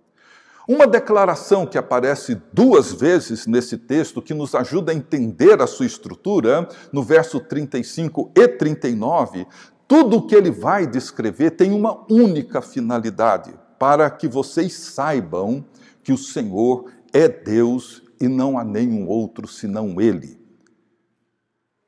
Uma 0.65 0.87
declaração 0.87 1.65
que 1.65 1.77
aparece 1.77 2.41
duas 2.53 2.93
vezes 2.93 3.45
nesse 3.45 3.77
texto, 3.77 4.21
que 4.21 4.33
nos 4.33 4.55
ajuda 4.55 4.93
a 4.93 4.95
entender 4.95 5.61
a 5.61 5.67
sua 5.67 5.85
estrutura, 5.85 6.69
no 6.93 7.03
verso 7.03 7.41
35 7.41 8.31
e 8.33 8.47
39, 8.47 9.45
tudo 9.87 10.17
o 10.17 10.27
que 10.27 10.35
ele 10.35 10.51
vai 10.51 10.87
descrever 10.87 11.51
tem 11.51 11.71
uma 11.71 12.05
única 12.09 12.61
finalidade, 12.61 13.53
para 13.77 14.09
que 14.09 14.27
vocês 14.27 14.73
saibam 14.73 15.65
que 16.03 16.11
o 16.11 16.17
Senhor 16.17 16.91
é 17.13 17.27
Deus 17.27 18.01
e 18.19 18.27
não 18.27 18.57
há 18.57 18.63
nenhum 18.63 19.07
outro 19.07 19.47
senão 19.47 19.99
Ele. 19.99 20.41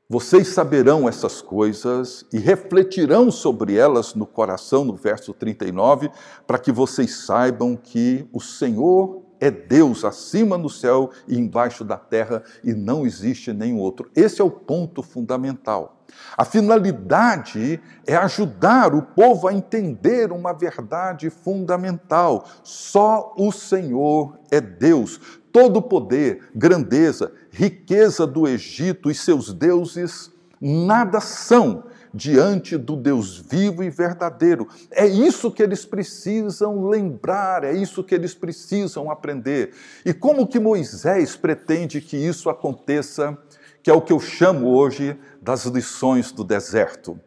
Vocês 0.08 0.50
saberão 0.50 1.10
essas 1.10 1.42
coisas 1.42 2.26
e 2.32 2.38
refletirão 2.38 3.32
sobre 3.32 3.76
elas 3.76 4.14
no 4.14 4.28
coração, 4.28 4.86
no 4.86 4.96
verso 4.96 5.34
39, 5.34 6.12
para 6.46 6.60
que 6.60 6.72
vocês 6.72 7.26
saibam 7.26 7.76
que 7.76 8.28
o 8.32 8.40
Senhor 8.40 9.24
é 9.40 9.50
Deus 9.50 10.06
acima 10.06 10.60
no 10.60 10.70
céu 10.70 11.10
e 11.28 11.36
embaixo 11.38 11.84
da 11.84 11.98
terra 11.98 12.44
e 12.64 12.72
não 12.72 13.06
existe 13.06 13.52
nenhum 13.52 13.80
outro. 13.80 14.12
Esse 14.16 14.42
é 14.42 14.44
o 14.44 14.52
ponto 14.52 15.02
fundamental. 15.02 15.95
A 16.38 16.44
finalidade 16.44 17.80
é 18.06 18.16
ajudar 18.16 18.94
o 18.94 19.02
povo 19.02 19.48
a 19.48 19.54
entender 19.54 20.32
uma 20.32 20.54
verdade 20.54 21.30
fundamental: 21.30 22.46
só 22.64 23.34
o 23.38 23.52
Senhor 23.52 24.38
é 24.52 24.60
Deus. 24.60 25.20
Todo 25.52 25.82
poder, 25.82 26.50
grandeza, 26.54 27.32
riqueza 27.50 28.28
do 28.28 28.48
Egito 28.48 29.10
e 29.10 29.16
seus 29.16 29.54
deuses 29.54 30.30
nada 30.60 31.20
são 31.22 31.84
diante 32.16 32.78
do 32.78 32.96
Deus 32.96 33.38
vivo 33.38 33.84
e 33.84 33.90
verdadeiro. 33.90 34.68
É 34.90 35.06
isso 35.06 35.52
que 35.52 35.62
eles 35.62 35.86
precisam 35.86 36.88
lembrar, 36.88 37.66
é 37.66 37.74
isso 37.74 38.04
que 38.04 38.16
eles 38.16 38.34
precisam 38.34 39.12
aprender. 39.12 39.74
E 40.06 40.14
como 40.14 40.48
que 40.48 40.60
Moisés 40.60 41.36
pretende 41.36 42.00
que 42.00 42.16
isso 42.16 42.50
aconteça, 42.50 43.38
que 43.86 43.92
é 43.92 43.94
o 43.94 44.02
que 44.02 44.12
eu 44.12 44.20
chamo 44.20 44.76
hoje 44.76 45.16
das 45.40 45.66
lições 45.66 46.32
do 46.32 46.44
deserto? 46.44 47.20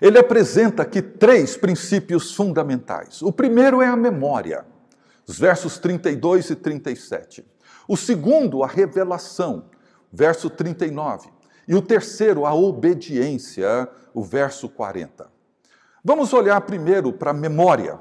Ele 0.00 0.16
apresenta 0.16 0.84
aqui 0.84 1.02
três 1.02 1.56
princípios 1.56 2.32
fundamentais. 2.32 3.22
O 3.22 3.32
primeiro 3.32 3.82
é 3.82 3.88
a 3.88 3.96
memória 3.96 4.64
os 5.28 5.38
versos 5.38 5.78
32 5.78 6.48
e 6.48 6.56
37. 6.56 7.46
O 7.86 7.96
segundo, 7.96 8.62
a 8.62 8.66
revelação, 8.66 9.66
verso 10.10 10.48
39. 10.48 11.28
E 11.68 11.74
o 11.74 11.82
terceiro, 11.82 12.46
a 12.46 12.54
obediência, 12.54 13.88
o 14.14 14.22
verso 14.22 14.70
40. 14.70 15.30
Vamos 16.02 16.32
olhar 16.32 16.58
primeiro 16.62 17.12
para 17.12 17.32
a 17.32 17.34
memória. 17.34 18.00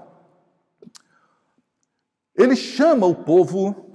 Ele 2.34 2.56
chama 2.56 3.06
o 3.06 3.16
povo 3.16 3.87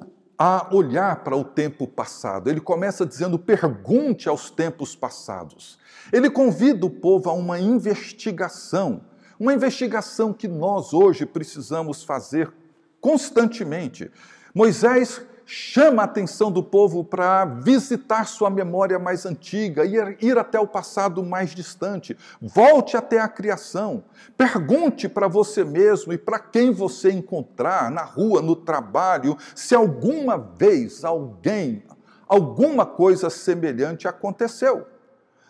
a 0.45 0.67
olhar 0.73 1.23
para 1.23 1.37
o 1.37 1.45
tempo 1.45 1.87
passado. 1.87 2.51
Ele 2.51 2.61
começa 2.61 3.07
dizendo: 3.07 3.39
pergunte 3.39 4.29
aos 4.29 4.51
tempos 4.51 4.97
passados. 4.97 5.79
Ele 6.13 6.29
convida 6.29 6.85
o 6.85 6.91
povo 6.91 7.31
a 7.31 7.33
uma 7.33 7.61
investigação, 7.61 9.05
uma 9.39 9.55
investigação 9.55 10.33
que 10.33 10.49
nós 10.49 10.93
hoje 10.93 11.25
precisamos 11.25 12.03
fazer 12.03 12.53
constantemente. 13.01 14.11
Moisés 14.53 15.23
chama 15.45 16.03
a 16.03 16.05
atenção 16.05 16.51
do 16.51 16.63
povo 16.63 17.05
para 17.05 17.45
visitar 17.45 18.27
sua 18.27 18.51
memória 18.51 18.99
mais 18.99 19.27
antiga, 19.27 19.85
ir, 19.85 20.17
ir 20.21 20.39
até 20.39 20.59
o 20.59 20.67
passado 20.67 21.23
mais 21.23 21.55
distante. 21.55 22.17
Volte 22.41 22.97
até 22.97 23.21
a 23.21 23.29
criação. 23.29 24.05
Pergunte 24.37 25.09
para 25.09 25.29
você 25.29 25.65
mesmo 25.65 26.13
e 26.13 26.19
para 26.19 26.39
quem 26.39 26.73
você 26.73 27.11
encontrar 27.11 27.91
na 27.91 28.03
rua, 28.03 28.41
no 28.41 28.57
trabalho, 28.57 29.37
se 29.55 29.75
alguma 29.75 30.37
vez 30.39 31.05
alguém, 31.05 31.83
alguma 32.27 32.87
coisa 32.87 33.31
semelhante 33.31 34.09
aconteceu. 34.09 34.87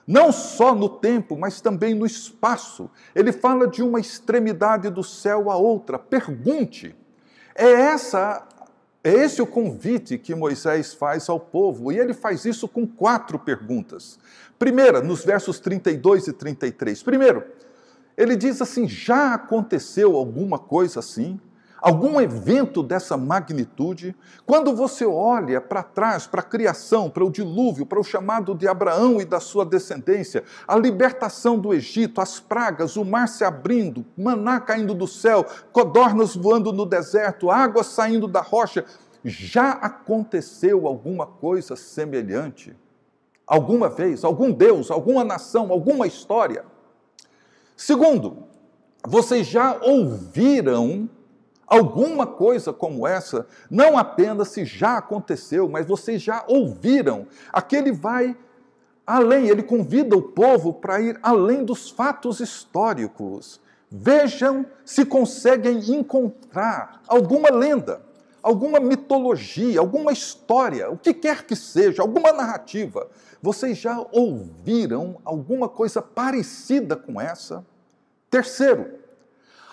Não 0.06 0.32
só 0.32 0.74
no 0.74 0.88
tempo, 0.88 1.36
mas 1.36 1.60
também 1.60 1.94
no 1.94 2.04
espaço. 2.04 2.90
Ele 3.14 3.32
fala 3.32 3.68
de 3.68 3.82
uma 3.82 4.00
extremidade 4.00 4.90
do 4.90 5.04
céu 5.04 5.50
à 5.50 5.56
outra. 5.56 5.98
Pergunte. 5.98 6.96
É 7.54 7.70
essa 7.70 8.46
é 9.04 9.12
esse 9.12 9.42
o 9.42 9.46
convite 9.46 10.16
que 10.16 10.34
Moisés 10.34 10.94
faz 10.94 11.28
ao 11.28 11.40
povo, 11.40 11.90
e 11.90 11.98
ele 11.98 12.14
faz 12.14 12.44
isso 12.44 12.68
com 12.68 12.86
quatro 12.86 13.38
perguntas. 13.38 14.18
Primeira, 14.58 15.00
nos 15.00 15.24
versos 15.24 15.58
32 15.58 16.28
e 16.28 16.32
33. 16.32 17.02
Primeiro, 17.02 17.44
ele 18.16 18.36
diz 18.36 18.62
assim: 18.62 18.88
já 18.88 19.34
aconteceu 19.34 20.16
alguma 20.16 20.58
coisa 20.58 21.00
assim? 21.00 21.40
Algum 21.82 22.20
evento 22.20 22.80
dessa 22.80 23.16
magnitude, 23.16 24.14
quando 24.46 24.74
você 24.74 25.04
olha 25.04 25.60
para 25.60 25.82
trás, 25.82 26.28
para 26.28 26.40
a 26.40 26.44
criação, 26.44 27.10
para 27.10 27.24
o 27.24 27.30
dilúvio, 27.30 27.84
para 27.84 27.98
o 27.98 28.04
chamado 28.04 28.54
de 28.54 28.68
Abraão 28.68 29.20
e 29.20 29.24
da 29.24 29.40
sua 29.40 29.66
descendência, 29.66 30.44
a 30.66 30.76
libertação 30.76 31.58
do 31.58 31.74
Egito, 31.74 32.20
as 32.20 32.38
pragas, 32.38 32.96
o 32.96 33.04
mar 33.04 33.26
se 33.26 33.42
abrindo, 33.42 34.06
maná 34.16 34.60
caindo 34.60 34.94
do 34.94 35.08
céu, 35.08 35.44
codornas 35.72 36.36
voando 36.36 36.72
no 36.72 36.86
deserto, 36.86 37.50
água 37.50 37.82
saindo 37.82 38.28
da 38.28 38.40
rocha, 38.40 38.84
já 39.24 39.70
aconteceu 39.72 40.86
alguma 40.86 41.26
coisa 41.26 41.74
semelhante? 41.74 42.76
Alguma 43.44 43.88
vez? 43.88 44.22
Algum 44.22 44.52
Deus, 44.52 44.88
alguma 44.88 45.24
nação, 45.24 45.72
alguma 45.72 46.06
história? 46.06 46.64
Segundo, 47.76 48.44
vocês 49.04 49.48
já 49.48 49.78
ouviram 49.82 51.08
alguma 51.72 52.26
coisa 52.26 52.70
como 52.70 53.06
essa, 53.06 53.46
não 53.70 53.96
apenas 53.96 54.48
se 54.48 54.64
já 54.64 54.98
aconteceu, 54.98 55.68
mas 55.70 55.86
vocês 55.86 56.20
já 56.20 56.44
ouviram. 56.46 57.26
Aquele 57.50 57.90
vai 57.90 58.36
além, 59.06 59.48
ele 59.48 59.62
convida 59.62 60.14
o 60.14 60.20
povo 60.20 60.74
para 60.74 61.00
ir 61.00 61.18
além 61.22 61.64
dos 61.64 61.90
fatos 61.90 62.40
históricos. 62.40 63.58
Vejam 63.90 64.66
se 64.84 65.06
conseguem 65.06 65.78
encontrar 65.94 67.00
alguma 67.08 67.50
lenda, 67.50 68.02
alguma 68.42 68.78
mitologia, 68.78 69.80
alguma 69.80 70.12
história, 70.12 70.90
o 70.90 70.98
que 70.98 71.14
quer 71.14 71.44
que 71.46 71.56
seja, 71.56 72.02
alguma 72.02 72.32
narrativa. 72.32 73.08
Vocês 73.40 73.78
já 73.78 74.04
ouviram 74.12 75.16
alguma 75.24 75.70
coisa 75.70 76.02
parecida 76.02 76.96
com 76.96 77.18
essa? 77.18 77.64
Terceiro, 78.30 79.01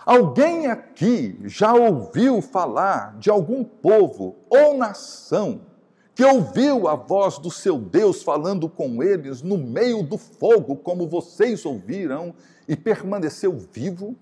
Alguém 0.05 0.67
aqui 0.67 1.39
já 1.43 1.73
ouviu 1.73 2.41
falar 2.41 3.17
de 3.17 3.29
algum 3.29 3.63
povo 3.63 4.37
ou 4.49 4.77
nação 4.77 5.61
que 6.15 6.23
ouviu 6.23 6.87
a 6.87 6.95
voz 6.95 7.37
do 7.37 7.49
seu 7.49 7.77
Deus 7.77 8.23
falando 8.23 8.67
com 8.67 9.01
eles 9.01 9.41
no 9.41 9.57
meio 9.57 10.03
do 10.03 10.17
fogo, 10.17 10.75
como 10.75 11.07
vocês 11.07 11.65
ouviram, 11.65 12.33
e 12.67 12.75
permaneceu 12.75 13.57
vivo? 13.71 14.15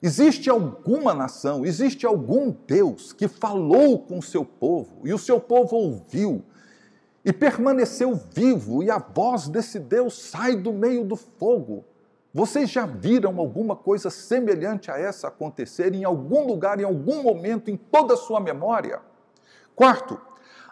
Existe 0.00 0.50
alguma 0.50 1.14
nação, 1.14 1.64
existe 1.64 2.06
algum 2.06 2.54
Deus 2.66 3.12
que 3.12 3.28
falou 3.28 3.98
com 3.98 4.18
o 4.18 4.22
seu 4.22 4.44
povo 4.44 5.00
e 5.04 5.12
o 5.12 5.18
seu 5.18 5.40
povo 5.40 5.76
ouviu 5.76 6.44
e 7.24 7.32
permaneceu 7.32 8.20
vivo, 8.32 8.82
e 8.82 8.90
a 8.90 8.98
voz 8.98 9.46
desse 9.46 9.78
Deus 9.78 10.14
sai 10.18 10.56
do 10.56 10.72
meio 10.72 11.04
do 11.04 11.14
fogo? 11.14 11.84
Vocês 12.34 12.70
já 12.70 12.86
viram 12.86 13.38
alguma 13.38 13.76
coisa 13.76 14.08
semelhante 14.08 14.90
a 14.90 14.98
essa 14.98 15.28
acontecer 15.28 15.94
em 15.94 16.04
algum 16.04 16.46
lugar, 16.46 16.80
em 16.80 16.84
algum 16.84 17.22
momento, 17.22 17.70
em 17.70 17.76
toda 17.76 18.14
a 18.14 18.16
sua 18.16 18.40
memória? 18.40 19.00
Quarto, 19.76 20.18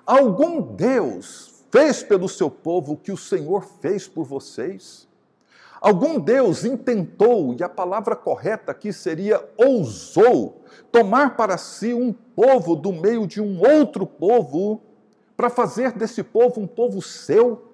algum 0.06 0.62
Deus 0.62 1.64
fez 1.70 2.02
pelo 2.02 2.28
seu 2.30 2.50
povo 2.50 2.94
o 2.94 2.96
que 2.96 3.12
o 3.12 3.16
Senhor 3.16 3.62
fez 3.80 4.08
por 4.08 4.24
vocês? 4.24 5.06
Algum 5.82 6.18
Deus 6.18 6.64
intentou, 6.64 7.54
e 7.58 7.62
a 7.62 7.68
palavra 7.68 8.16
correta 8.16 8.72
aqui 8.72 8.92
seria 8.92 9.46
ousou, 9.56 10.62
tomar 10.90 11.36
para 11.36 11.58
si 11.58 11.92
um 11.92 12.12
povo 12.12 12.74
do 12.74 12.92
meio 12.92 13.26
de 13.26 13.40
um 13.40 13.60
outro 13.60 14.06
povo, 14.06 14.80
para 15.36 15.48
fazer 15.48 15.92
desse 15.92 16.22
povo 16.22 16.60
um 16.60 16.66
povo 16.66 17.00
seu. 17.00 17.69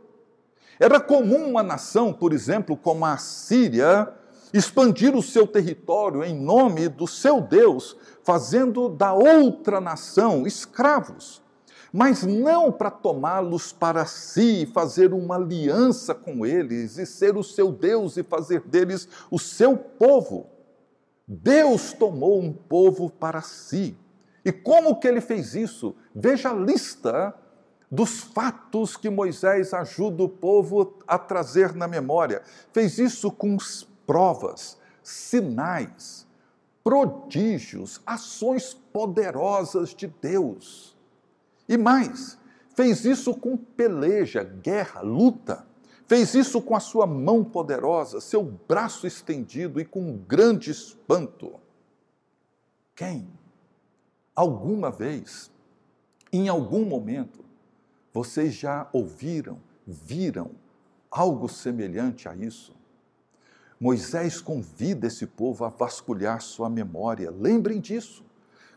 Era 0.79 1.01
comum 1.01 1.49
uma 1.51 1.63
nação, 1.63 2.13
por 2.13 2.33
exemplo, 2.33 2.77
como 2.77 3.05
a 3.05 3.17
Síria, 3.17 4.13
expandir 4.53 5.15
o 5.15 5.23
seu 5.23 5.47
território 5.47 6.25
em 6.25 6.35
nome 6.35 6.89
do 6.89 7.07
seu 7.07 7.41
Deus, 7.41 7.97
fazendo 8.23 8.89
da 8.89 9.13
outra 9.13 9.81
nação 9.81 10.47
escravos 10.47 11.43
mas 11.97 12.25
não 12.25 12.71
para 12.71 12.91
tomá-los 12.91 13.73
para 13.73 14.05
si, 14.05 14.69
fazer 14.75 15.15
uma 15.15 15.37
aliança 15.37 16.15
com 16.15 16.45
eles 16.45 16.99
e 16.99 17.07
ser 17.07 17.39
o 17.39 17.43
seu 17.43 17.73
Deus 17.73 18.19
e 18.19 18.23
fazer 18.23 18.61
deles 18.61 19.09
o 19.31 19.39
seu 19.39 19.79
povo. 19.79 20.47
Deus 21.27 21.95
tomou 21.95 22.39
um 22.39 22.53
povo 22.53 23.09
para 23.09 23.41
si. 23.41 23.97
E 24.45 24.53
como 24.53 25.01
que 25.01 25.09
ele 25.09 25.23
fez 25.23 25.55
isso? 25.55 25.97
Veja 26.15 26.51
a 26.51 26.55
lista 26.55 27.35
dos 27.91 28.21
fatos 28.21 28.97
que 28.97 29.09
Moisés 29.09 29.73
ajuda 29.73 30.23
o 30.23 30.29
povo 30.29 30.99
a 31.07 31.19
trazer 31.19 31.75
na 31.75 31.87
memória. 31.87 32.43
Fez 32.73 32.99
isso 32.99 33.31
com 33.31 33.57
provas, 34.07 34.79
sinais, 35.03 36.27
prodígios, 36.83 38.01
ações 38.07 38.75
poderosas 38.93 39.95
de 39.95 40.07
Deus. 40.07 40.97
E 41.69 41.77
mais, 41.77 42.39
fez 42.75 43.05
isso 43.05 43.35
com 43.35 43.57
peleja, 43.57 44.43
guerra, 44.43 45.01
luta. 45.01 45.67
Fez 46.07 46.35
isso 46.35 46.63
com 46.63 46.77
a 46.77 46.81
sua 46.81 47.05
mão 47.05 47.43
poderosa, 47.43 48.21
seu 48.21 48.43
braço 48.45 49.07
estendido 49.07 49.81
e 49.81 49.85
com 49.85 50.17
grande 50.17 50.71
espanto. 50.71 51.55
Quem? 52.95 53.29
Alguma 54.35 54.91
vez, 54.91 55.51
em 56.33 56.49
algum 56.49 56.85
momento, 56.85 57.46
vocês 58.17 58.55
já 58.55 58.89
ouviram, 58.95 59.59
viram 59.87 60.53
algo 61.11 61.51
semelhante 61.51 62.27
a 62.27 62.35
isso? 62.35 62.75
Moisés 63.79 64.41
convida 64.41 65.07
esse 65.07 65.27
povo 65.27 65.67
a 65.67 65.69
vasculhar 65.69 66.41
sua 66.41 66.71
memória. 66.71 67.31
Lembrem 67.31 67.79
disso. 67.79 68.25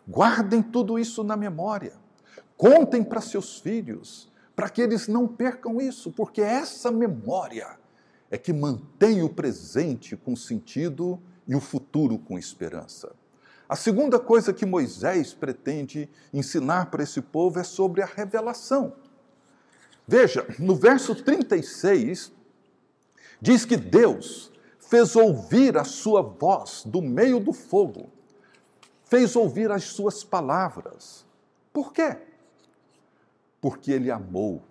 Guardem 0.05 0.61
tudo 0.61 0.99
isso 0.99 1.23
na 1.23 1.37
memória. 1.37 1.93
Contem 2.57 3.01
para 3.01 3.21
seus 3.21 3.61
filhos, 3.61 4.29
para 4.53 4.69
que 4.69 4.81
eles 4.81 5.07
não 5.07 5.25
percam 5.25 5.79
isso, 5.79 6.11
porque 6.11 6.41
essa 6.41 6.91
memória 6.91 7.79
é 8.29 8.37
que 8.37 8.51
mantém 8.51 9.23
o 9.23 9.29
presente 9.29 10.17
com 10.17 10.35
sentido 10.35 11.17
e 11.47 11.55
o 11.55 11.61
futuro 11.61 12.19
com 12.19 12.37
esperança. 12.37 13.15
A 13.69 13.77
segunda 13.77 14.19
coisa 14.19 14.51
que 14.51 14.65
Moisés 14.65 15.33
pretende 15.33 16.09
ensinar 16.33 16.87
para 16.91 17.03
esse 17.03 17.21
povo 17.21 17.57
é 17.57 17.63
sobre 17.63 18.01
a 18.01 18.05
revelação. 18.05 18.95
Veja, 20.09 20.45
no 20.57 20.75
verso 20.75 21.13
36, 21.13 22.31
diz 23.39 23.63
que 23.63 23.77
Deus 23.77 24.51
fez 24.79 25.15
ouvir 25.15 25.77
a 25.77 25.83
sua 25.83 26.21
voz 26.21 26.83
do 26.85 27.01
meio 27.01 27.39
do 27.39 27.53
fogo, 27.53 28.09
fez 29.05 29.35
ouvir 29.35 29.71
as 29.71 29.83
suas 29.83 30.23
palavras. 30.23 31.25
Por 31.71 31.93
quê? 31.93 32.17
porque 33.61 33.91
ele 33.91 34.09
amou. 34.11 34.61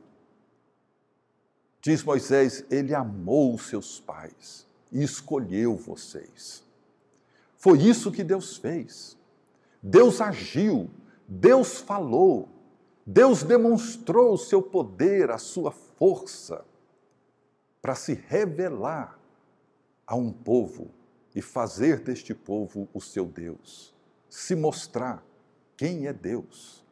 Diz 1.80 2.02
Moisés, 2.02 2.64
ele 2.70 2.94
amou 2.94 3.54
os 3.54 3.68
seus 3.68 4.00
pais 4.00 4.66
e 4.90 5.02
escolheu 5.02 5.76
vocês. 5.76 6.64
Foi 7.56 7.78
isso 7.78 8.12
que 8.12 8.24
Deus 8.24 8.56
fez. 8.56 9.16
Deus 9.82 10.20
agiu, 10.20 10.90
Deus 11.26 11.78
falou, 11.78 12.48
Deus 13.10 13.42
demonstrou 13.42 14.34
o 14.34 14.36
seu 14.36 14.60
poder, 14.60 15.30
a 15.30 15.38
sua 15.38 15.70
força, 15.70 16.62
para 17.80 17.94
se 17.94 18.12
revelar 18.12 19.18
a 20.06 20.14
um 20.14 20.30
povo 20.30 20.90
e 21.34 21.40
fazer 21.40 22.00
deste 22.00 22.34
povo 22.34 22.86
o 22.92 23.00
seu 23.00 23.24
Deus, 23.24 23.94
se 24.28 24.54
mostrar 24.54 25.24
quem 25.74 26.06
é 26.06 26.12
Deus. 26.12 26.84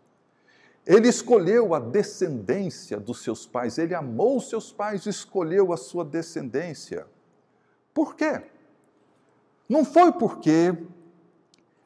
Ele 0.86 1.06
escolheu 1.06 1.74
a 1.74 1.78
descendência 1.78 2.98
dos 2.98 3.22
seus 3.22 3.46
pais, 3.46 3.76
ele 3.76 3.94
amou 3.94 4.38
os 4.38 4.48
seus 4.48 4.72
pais 4.72 5.04
e 5.04 5.10
escolheu 5.10 5.70
a 5.70 5.76
sua 5.76 6.02
descendência. 6.02 7.06
Por 7.92 8.16
quê? 8.16 8.42
Não 9.68 9.84
foi 9.84 10.10
porque 10.12 10.74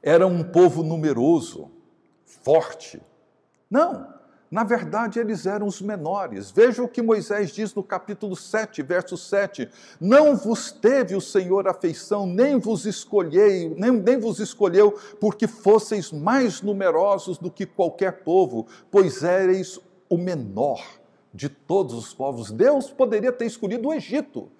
era 0.01 0.25
um 0.25 0.45
povo 0.45 0.85
numeroso, 0.85 1.69
forte. 2.25 3.03
Não. 3.69 4.20
Na 4.51 4.65
verdade, 4.65 5.21
eles 5.21 5.47
eram 5.47 5.67
os 5.67 5.81
menores. 5.81 6.51
Veja 6.51 6.83
o 6.83 6.89
que 6.89 7.01
Moisés 7.01 7.51
diz 7.53 7.73
no 7.73 7.85
capítulo 7.85 8.35
7, 8.35 8.83
verso 8.83 9.17
7. 9.17 9.69
Não 10.01 10.37
vos 10.37 10.73
teve 10.73 11.15
o 11.15 11.21
Senhor 11.21 11.69
afeição, 11.69 12.27
nem 12.27 12.59
vos 12.59 12.85
escolhei, 12.85 13.73
nem, 13.77 13.93
nem 13.93 14.19
vos 14.19 14.41
escolheu, 14.41 14.99
porque 15.21 15.47
fosseis 15.47 16.11
mais 16.11 16.63
numerosos 16.63 17.39
do 17.39 17.49
que 17.49 17.65
qualquer 17.65 18.25
povo, 18.25 18.67
pois 18.91 19.23
éreis 19.23 19.79
o 20.09 20.19
menor 20.19 20.83
de 21.33 21.49
todos 21.49 21.95
os 21.95 22.13
povos. 22.13 22.51
Deus 22.51 22.91
poderia 22.91 23.31
ter 23.31 23.47
escolhido 23.47 23.89
o 23.89 23.95
Egito. 23.95 24.51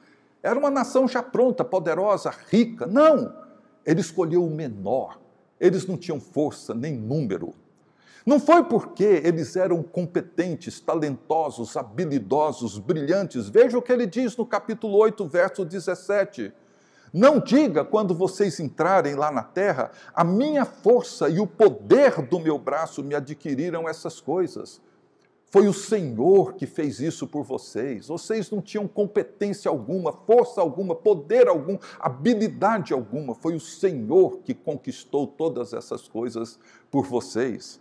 Era 0.41 0.57
uma 0.57 0.71
nação 0.71 1.09
já 1.09 1.21
pronta, 1.21 1.65
poderosa, 1.65 2.33
rica. 2.49 2.87
Não! 2.87 3.35
Ele 3.85 4.01
escolheu 4.01 4.45
o 4.45 4.51
menor. 4.51 5.19
Eles 5.59 5.85
não 5.85 5.97
tinham 5.97 6.21
força 6.21 6.73
nem 6.73 6.95
número. 6.95 7.55
Não 8.31 8.39
foi 8.39 8.63
porque 8.63 9.03
eles 9.03 9.57
eram 9.57 9.83
competentes, 9.83 10.79
talentosos, 10.79 11.77
habilidosos, 11.77 12.79
brilhantes. 12.79 13.49
Veja 13.49 13.77
o 13.77 13.83
que 13.83 13.91
ele 13.91 14.07
diz 14.07 14.37
no 14.37 14.47
capítulo 14.47 14.97
8, 14.99 15.27
verso 15.27 15.65
17. 15.65 16.53
Não 17.13 17.41
diga 17.41 17.85
quando 17.85 18.15
vocês 18.15 18.61
entrarem 18.61 19.17
lá 19.17 19.33
na 19.33 19.43
terra, 19.43 19.91
a 20.15 20.23
minha 20.23 20.65
força 20.65 21.29
e 21.29 21.41
o 21.41 21.47
poder 21.49 22.23
do 22.23 22.39
meu 22.39 22.57
braço 22.57 23.03
me 23.03 23.17
adquiriram 23.17 23.89
essas 23.89 24.21
coisas. 24.21 24.81
Foi 25.47 25.67
o 25.67 25.75
Senhor 25.75 26.55
que 26.55 26.69
fez 26.69 27.01
isso 27.01 27.27
por 27.27 27.43
vocês. 27.43 28.07
Vocês 28.07 28.49
não 28.49 28.63
tinham 28.63 28.87
competência 28.87 29.69
alguma, 29.69 30.13
força 30.13 30.61
alguma, 30.61 30.95
poder 30.95 31.49
algum, 31.49 31.77
habilidade 31.99 32.93
alguma. 32.93 33.35
Foi 33.35 33.57
o 33.57 33.61
Senhor 33.61 34.39
que 34.45 34.55
conquistou 34.55 35.27
todas 35.27 35.73
essas 35.73 36.07
coisas 36.07 36.61
por 36.93 37.05
vocês. 37.05 37.81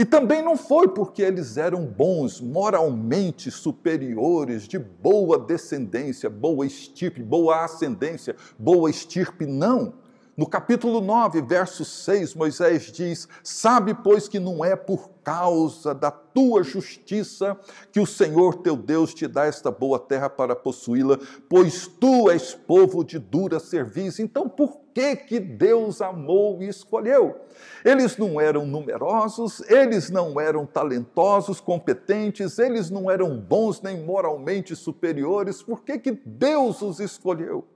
E 0.00 0.04
também 0.06 0.40
não 0.40 0.56
foi 0.56 0.88
porque 0.88 1.20
eles 1.20 1.58
eram 1.58 1.84
bons, 1.84 2.40
moralmente 2.40 3.50
superiores, 3.50 4.66
de 4.66 4.78
boa 4.78 5.38
descendência, 5.38 6.30
boa 6.30 6.64
estirpe, 6.64 7.22
boa 7.22 7.62
ascendência, 7.66 8.34
boa 8.58 8.88
estirpe, 8.88 9.44
não. 9.44 9.92
No 10.34 10.46
capítulo 10.46 11.02
9, 11.02 11.42
verso 11.42 11.84
6, 11.84 12.34
Moisés 12.34 12.84
diz: 12.90 13.28
Sabe, 13.44 13.92
pois, 13.92 14.26
que 14.26 14.40
não 14.40 14.64
é 14.64 14.74
por 14.74 15.10
causa 15.22 15.94
da 15.94 16.10
tua 16.10 16.62
justiça 16.62 17.54
que 17.92 18.00
o 18.00 18.06
Senhor 18.06 18.54
teu 18.62 18.76
Deus 18.76 19.12
te 19.12 19.28
dá 19.28 19.44
esta 19.44 19.70
boa 19.70 19.98
terra 19.98 20.30
para 20.30 20.56
possuí-la, 20.56 21.18
pois 21.46 21.86
tu 21.86 22.30
és 22.30 22.54
povo 22.54 23.04
de 23.04 23.18
dura 23.18 23.60
serviço. 23.60 24.22
Então, 24.22 24.48
por 24.48 24.79
que 25.00 25.16
que 25.16 25.40
Deus 25.40 26.02
amou 26.02 26.62
e 26.62 26.68
escolheu? 26.68 27.40
Eles 27.84 28.16
não 28.16 28.40
eram 28.40 28.66
numerosos, 28.66 29.60
eles 29.70 30.10
não 30.10 30.40
eram 30.40 30.66
talentosos, 30.66 31.60
competentes, 31.60 32.58
eles 32.58 32.90
não 32.90 33.10
eram 33.10 33.38
bons 33.38 33.80
nem 33.80 34.04
moralmente 34.04 34.76
superiores. 34.76 35.62
Por 35.62 35.82
que 35.82 35.98
que 35.98 36.12
Deus 36.12 36.82
os 36.82 37.00
escolheu? 37.00 37.66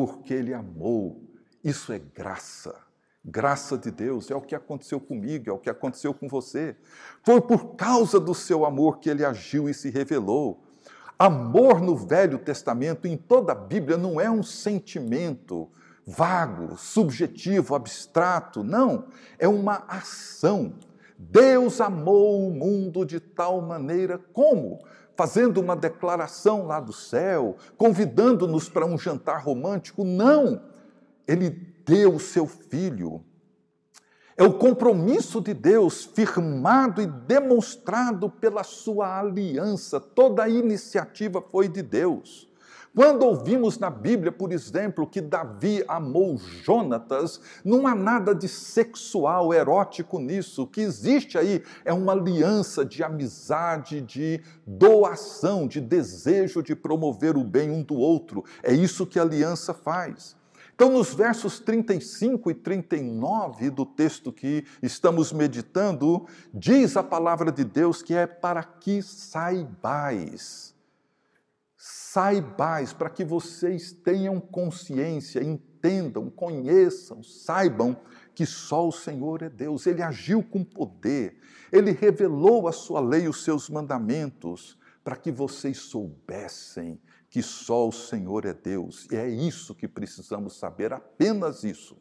porque 0.00 0.32
Ele 0.32 0.54
amou. 0.54 1.22
Isso 1.62 1.92
é 1.92 1.98
graça. 1.98 2.74
Graça 3.22 3.76
de 3.76 3.90
Deus 3.90 4.30
é 4.30 4.34
o 4.34 4.40
que 4.40 4.54
aconteceu 4.54 4.98
comigo, 4.98 5.50
é 5.50 5.52
o 5.52 5.58
que 5.58 5.68
aconteceu 5.68 6.14
com 6.14 6.26
você. 6.26 6.74
Foi 7.22 7.38
por 7.38 7.74
causa 7.76 8.18
do 8.18 8.34
seu 8.34 8.64
amor 8.64 8.98
que 8.98 9.10
ele 9.10 9.22
agiu 9.22 9.68
e 9.68 9.74
se 9.74 9.90
revelou. 9.90 10.64
Amor 11.20 11.82
no 11.82 11.94
Velho 11.94 12.38
Testamento, 12.38 13.06
em 13.06 13.14
toda 13.14 13.52
a 13.52 13.54
Bíblia, 13.54 13.98
não 13.98 14.18
é 14.18 14.30
um 14.30 14.42
sentimento 14.42 15.68
vago, 16.06 16.78
subjetivo, 16.78 17.74
abstrato. 17.74 18.64
Não, 18.64 19.04
é 19.38 19.46
uma 19.46 19.84
ação. 19.86 20.72
Deus 21.18 21.78
amou 21.78 22.48
o 22.48 22.50
mundo 22.50 23.04
de 23.04 23.20
tal 23.20 23.60
maneira 23.60 24.18
como? 24.32 24.80
fazendo 25.20 25.60
uma 25.60 25.76
declaração 25.76 26.66
lá 26.66 26.80
do 26.80 26.94
céu, 26.94 27.56
convidando-nos 27.76 28.70
para 28.70 28.86
um 28.86 28.96
jantar 28.96 29.44
romântico. 29.44 30.02
Não! 30.02 30.62
Ele 31.28 31.50
deu 31.84 32.14
o 32.14 32.18
seu 32.18 32.46
filho. 32.46 33.22
É 34.40 34.42
o 34.42 34.54
compromisso 34.54 35.38
de 35.38 35.52
Deus 35.52 36.02
firmado 36.14 37.02
e 37.02 37.06
demonstrado 37.06 38.30
pela 38.30 38.64
sua 38.64 39.18
aliança. 39.18 40.00
Toda 40.00 40.44
a 40.44 40.48
iniciativa 40.48 41.42
foi 41.42 41.68
de 41.68 41.82
Deus. 41.82 42.48
Quando 42.96 43.26
ouvimos 43.26 43.78
na 43.78 43.90
Bíblia, 43.90 44.32
por 44.32 44.50
exemplo, 44.50 45.06
que 45.06 45.20
Davi 45.20 45.84
amou 45.86 46.38
Jonatas, 46.38 47.38
não 47.62 47.86
há 47.86 47.94
nada 47.94 48.34
de 48.34 48.48
sexual, 48.48 49.52
erótico 49.52 50.18
nisso. 50.18 50.62
O 50.62 50.66
que 50.66 50.80
existe 50.80 51.36
aí 51.36 51.62
é 51.84 51.92
uma 51.92 52.12
aliança 52.12 52.82
de 52.82 53.04
amizade, 53.04 54.00
de 54.00 54.40
doação, 54.66 55.68
de 55.68 55.82
desejo 55.82 56.62
de 56.62 56.74
promover 56.74 57.36
o 57.36 57.44
bem 57.44 57.70
um 57.70 57.82
do 57.82 57.96
outro. 57.96 58.42
É 58.62 58.72
isso 58.72 59.06
que 59.06 59.18
a 59.18 59.22
aliança 59.22 59.74
faz. 59.74 60.39
Então, 60.80 60.92
nos 60.92 61.12
versos 61.12 61.60
35 61.60 62.50
e 62.50 62.54
39 62.54 63.68
do 63.68 63.84
texto 63.84 64.32
que 64.32 64.64
estamos 64.82 65.30
meditando, 65.30 66.26
diz 66.54 66.96
a 66.96 67.02
palavra 67.02 67.52
de 67.52 67.64
Deus 67.64 68.00
que 68.02 68.14
é 68.14 68.26
para 68.26 68.62
que 68.62 69.02
saibais 69.02 70.74
saibais, 71.76 72.94
para 72.94 73.10
que 73.10 73.24
vocês 73.24 73.92
tenham 73.92 74.40
consciência, 74.40 75.42
entendam, 75.42 76.30
conheçam, 76.30 77.22
saibam 77.22 77.94
que 78.34 78.46
só 78.46 78.88
o 78.88 78.92
Senhor 78.92 79.42
é 79.42 79.50
Deus. 79.50 79.86
Ele 79.86 80.02
agiu 80.02 80.42
com 80.42 80.64
poder, 80.64 81.38
ele 81.70 81.92
revelou 81.92 82.66
a 82.66 82.72
sua 82.72 83.00
lei, 83.00 83.28
os 83.28 83.44
seus 83.44 83.68
mandamentos, 83.68 84.78
para 85.04 85.16
que 85.16 85.30
vocês 85.30 85.76
soubessem 85.76 86.98
que 87.30 87.42
só 87.42 87.88
o 87.88 87.92
Senhor 87.92 88.44
é 88.44 88.52
Deus. 88.52 89.06
E 89.10 89.16
é 89.16 89.28
isso 89.28 89.74
que 89.74 89.88
precisamos 89.88 90.58
saber, 90.58 90.92
apenas 90.92 91.64
isso. 91.64 91.96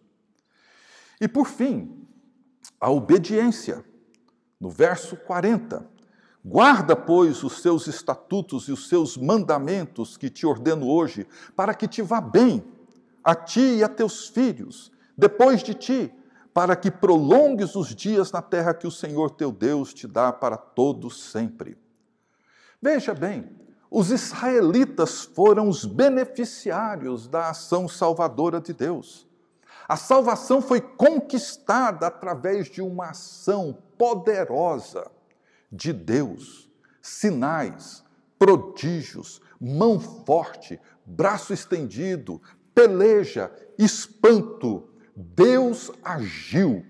E 1.22 1.28
por 1.28 1.48
fim, 1.48 2.06
a 2.82 2.89
obediência. 2.89 3.86
No 4.60 4.70
verso 4.70 5.15
40, 5.15 5.88
Guarda, 6.44 6.96
pois, 6.96 7.44
os 7.44 7.62
seus 7.62 7.88
estatutos 7.88 8.68
e 8.70 8.72
os 8.72 8.88
seus 8.88 9.18
mandamentos 9.18 10.15
que 10.15 10.30
te 10.30 10.46
ordeno 10.46 10.88
hoje, 10.88 11.28
para 11.56 11.74
que 11.74 11.88
te 11.88 12.02
vá 12.02 12.22
bem, 12.22 12.63
a 13.24 13.36
ti 13.36 13.60
e 13.60 13.84
a 13.84 13.89
teus 13.89 14.30
filhos, 14.30 14.92
depois 15.18 15.62
de 15.62 15.74
ti, 15.74 16.13
para 16.54 16.76
que 16.76 16.89
prolongues 16.89 17.76
os 17.76 17.94
dias 17.94 18.32
na 18.32 18.42
terra 18.42 18.74
que 18.74 18.88
o 18.88 18.92
Senhor 18.92 19.32
teu 19.32 19.52
Deus 19.52 19.94
te 19.94 20.08
dá 20.08 20.32
para 20.32 20.56
todos 20.56 21.22
sempre. 21.30 21.78
Veja 22.82 23.13
bem, 23.13 23.50
os 23.91 24.12
israelitas 24.12 25.23
foram 25.23 25.67
os 25.67 25.86
beneficiários 25.86 27.28
da 27.28 27.49
ação 27.49 27.88
salvadora 27.88 28.62
de 28.62 28.73
Deus. 28.73 29.28
A 29.88 29.97
salvação 29.97 30.62
foi 30.62 30.80
conquistada 30.80 32.06
através 32.06 32.67
de 32.67 32.82
uma 32.82 33.10
ação 33.10 33.75
poderosa 33.97 35.10
de 35.71 35.91
Deus, 35.91 36.69
sinais, 37.02 38.04
prodígios, 38.38 39.41
mão 39.60 39.99
forte, 39.99 40.80
braço 41.04 41.52
estendido, 41.52 42.39
peleja, 42.75 43.52
espanto. 43.78 44.88
Deus 45.15 45.91
agiu 46.04 46.86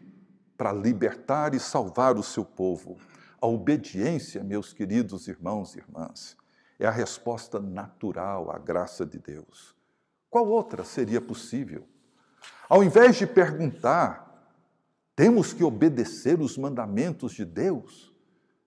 para 0.57 0.73
libertar 0.73 1.53
e 1.55 1.59
salvar 1.59 2.17
o 2.17 2.23
seu 2.23 2.43
povo. 2.43 2.97
A 3.41 3.47
obediência, 3.47 4.43
meus 4.43 4.73
queridos 4.73 5.29
irmãos 5.29 5.73
e 5.73 5.79
irmãs, 5.79 6.35
é 6.79 6.87
a 6.87 6.91
resposta 6.91 7.59
natural 7.59 8.49
à 8.49 8.57
graça 8.57 9.05
de 9.05 9.19
Deus. 9.19 9.75
Qual 10.29 10.47
outra 10.47 10.83
seria 10.83 11.19
possível? 11.19 11.85
Ao 12.69 12.83
invés 12.83 13.17
de 13.17 13.27
perguntar, 13.27 14.25
temos 15.15 15.53
que 15.53 15.63
obedecer 15.63 16.39
os 16.39 16.57
mandamentos 16.57 17.33
de 17.33 17.43
Deus? 17.43 18.09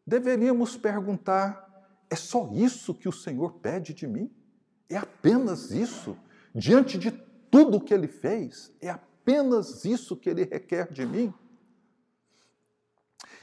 deveríamos 0.07 0.77
perguntar: 0.77 1.68
é 2.11 2.16
só 2.16 2.51
isso 2.53 2.94
que 2.94 3.09
o 3.09 3.12
Senhor 3.12 3.55
pede 3.55 3.94
de 3.94 4.07
mim? 4.07 4.31
É 4.88 4.96
apenas 4.96 5.70
isso? 5.70 6.16
Diante 6.55 6.98
de 6.98 7.11
tudo 7.51 7.81
que 7.81 7.94
ele 7.94 8.09
fez, 8.09 8.72
é 8.81 8.90
apenas 8.90 9.85
isso 9.85 10.16
que 10.16 10.29
ele 10.29 10.44
requer 10.44 10.92
de 10.92 11.07
mim? 11.07 11.33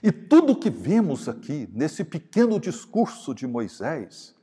E 0.01 0.11
tudo 0.11 0.55
que 0.55 0.69
vemos 0.69 1.27
aqui, 1.27 1.67
nesse 1.73 2.03
pequeno 2.03 2.59
discurso 2.59 3.33
de 3.33 3.45
Moisés, 3.45 4.35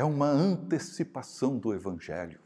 é 0.00 0.04
uma 0.04 0.28
antecipação 0.28 1.58
do 1.58 1.74
Evangelho. 1.74 2.40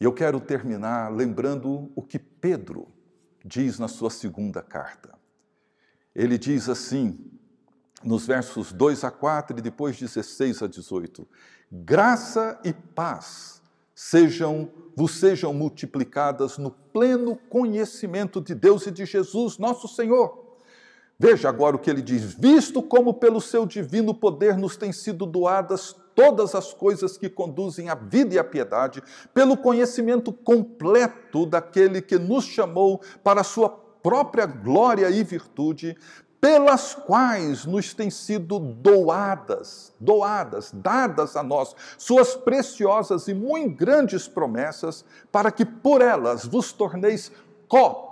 E 0.00 0.04
eu 0.04 0.12
quero 0.12 0.40
terminar 0.40 1.12
lembrando 1.12 1.90
o 1.94 2.02
que 2.02 2.18
Pedro 2.18 2.88
diz 3.44 3.78
na 3.78 3.88
sua 3.88 4.10
segunda 4.10 4.62
carta 4.62 5.18
ele 6.18 6.36
diz 6.36 6.68
assim, 6.68 7.16
nos 8.02 8.26
versos 8.26 8.72
2 8.72 9.04
a 9.04 9.10
4 9.10 9.56
e 9.56 9.62
depois 9.62 9.96
16 9.96 10.62
a 10.62 10.66
18: 10.66 11.26
Graça 11.70 12.60
e 12.64 12.72
paz 12.72 13.62
sejam 13.94 14.68
vos 14.96 15.20
sejam 15.20 15.54
multiplicadas 15.54 16.58
no 16.58 16.72
pleno 16.72 17.36
conhecimento 17.36 18.40
de 18.40 18.52
Deus 18.52 18.84
e 18.88 18.90
de 18.90 19.06
Jesus, 19.06 19.58
nosso 19.58 19.86
Senhor. 19.86 20.47
Veja 21.20 21.48
agora 21.48 21.74
o 21.74 21.78
que 21.80 21.90
ele 21.90 22.00
diz: 22.00 22.34
Visto 22.34 22.80
como 22.80 23.14
pelo 23.14 23.40
seu 23.40 23.66
divino 23.66 24.14
poder 24.14 24.56
nos 24.56 24.76
têm 24.76 24.92
sido 24.92 25.26
doadas 25.26 25.96
todas 26.14 26.54
as 26.54 26.72
coisas 26.72 27.16
que 27.16 27.28
conduzem 27.28 27.88
à 27.88 27.94
vida 27.94 28.34
e 28.34 28.38
à 28.38 28.44
piedade, 28.44 29.02
pelo 29.34 29.56
conhecimento 29.56 30.32
completo 30.32 31.44
daquele 31.44 32.00
que 32.00 32.18
nos 32.18 32.44
chamou 32.44 33.00
para 33.22 33.40
a 33.40 33.44
sua 33.44 33.68
própria 33.68 34.46
glória 34.46 35.10
e 35.10 35.24
virtude, 35.24 35.96
pelas 36.40 36.94
quais 36.94 37.64
nos 37.64 37.92
têm 37.92 38.10
sido 38.10 38.60
doadas, 38.60 39.92
doadas, 39.98 40.70
dadas 40.72 41.36
a 41.36 41.42
nós, 41.42 41.74
suas 41.96 42.36
preciosas 42.36 43.26
e 43.26 43.34
muito 43.34 43.76
grandes 43.76 44.28
promessas, 44.28 45.04
para 45.32 45.50
que 45.50 45.64
por 45.64 46.00
elas 46.00 46.44
vos 46.44 46.72
torneis 46.72 47.32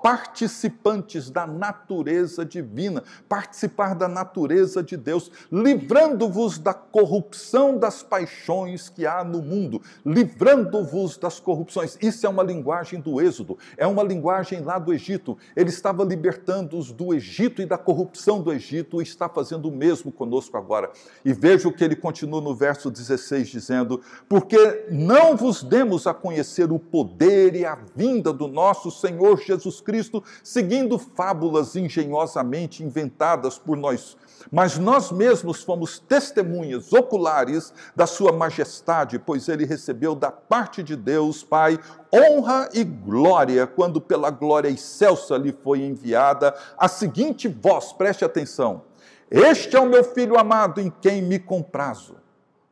co-participantes 0.07 1.31
da 1.31 1.49
natureza 1.49 2.45
divina, 2.45 3.03
participar 3.29 3.93
da 3.93 4.07
natureza 4.07 4.81
de 4.81 4.97
Deus, 4.97 5.33
livrando-vos 5.51 6.59
da 6.59 6.73
corrupção 6.73 7.77
das 7.77 8.05
paixões 8.05 8.89
que 8.89 9.05
há 9.05 9.25
no 9.25 9.43
mundo, 9.43 9.83
livrando-vos 10.05 11.17
das 11.17 11.41
corrupções. 11.41 11.99
Isso 12.01 12.25
é 12.25 12.29
uma 12.29 12.45
linguagem 12.45 13.01
do 13.01 13.21
Êxodo, 13.21 13.59
é 13.77 13.85
uma 13.85 14.05
linguagem 14.05 14.61
lá 14.61 14.79
do 14.79 14.95
Egito. 14.95 15.37
Ele 15.57 15.71
estava 15.71 16.05
libertando-os 16.05 16.93
do 16.93 17.13
Egito 17.13 17.61
e 17.61 17.67
da 17.67 17.77
corrupção 17.77 18.41
do 18.41 18.53
Egito 18.53 19.01
e 19.01 19.05
está 19.05 19.29
fazendo 19.29 19.69
o 19.69 19.73
mesmo 19.73 20.13
conosco 20.13 20.57
agora. 20.57 20.89
E 21.25 21.33
veja 21.33 21.67
o 21.67 21.73
que 21.73 21.83
ele 21.83 21.97
continua 21.97 22.41
no 22.41 22.55
verso 22.55 22.93
16, 22.93 23.49
dizendo: 23.49 24.01
Porque 24.29 24.87
não 24.89 25.37
vos 25.37 25.65
demos 25.65 26.07
a 26.07 26.15
conhecer 26.15 26.71
o 26.71 26.79
poder 26.79 27.57
e 27.57 27.65
a 27.65 27.77
vinda 27.97 28.33
do 28.33 28.47
nosso 28.47 28.89
Senhor 28.93 29.41
Jesus 29.41 29.81
Cristo, 29.97 30.23
seguindo 30.45 30.99
fábulas 30.99 31.75
engenhosamente 31.75 32.85
inventadas 32.85 33.59
por 33.59 33.79
nós. 33.79 34.15
Mas 34.53 34.77
nós 34.77 35.11
mesmos 35.11 35.63
fomos 35.63 35.99
testemunhas 35.99 36.93
oculares 36.93 37.73
da 37.97 38.07
Sua 38.07 38.31
majestade, 38.31 39.19
pois 39.19 39.49
ele 39.49 39.65
recebeu 39.65 40.15
da 40.15 40.31
parte 40.31 40.83
de 40.83 40.95
Deus, 40.95 41.43
Pai, 41.43 41.81
honra 42.13 42.69
e 42.75 42.85
glória, 42.85 43.67
quando 43.67 44.01
pela 44.01 44.31
glória 44.31 44.69
excelsa 44.69 45.39
lhe 45.39 45.51
foi 45.51 45.81
enviada 45.81 46.55
a 46.77 46.87
seguinte 46.89 47.49
voz, 47.49 47.95
preste 47.95 48.23
atenção: 48.23 48.83
Este 49.31 49.77
é 49.77 49.81
o 49.81 49.89
meu 49.89 50.05
filho 50.05 50.39
amado 50.39 50.79
em 50.79 50.93
quem 51.01 51.23
me 51.23 51.39
comprazo. 51.39 52.17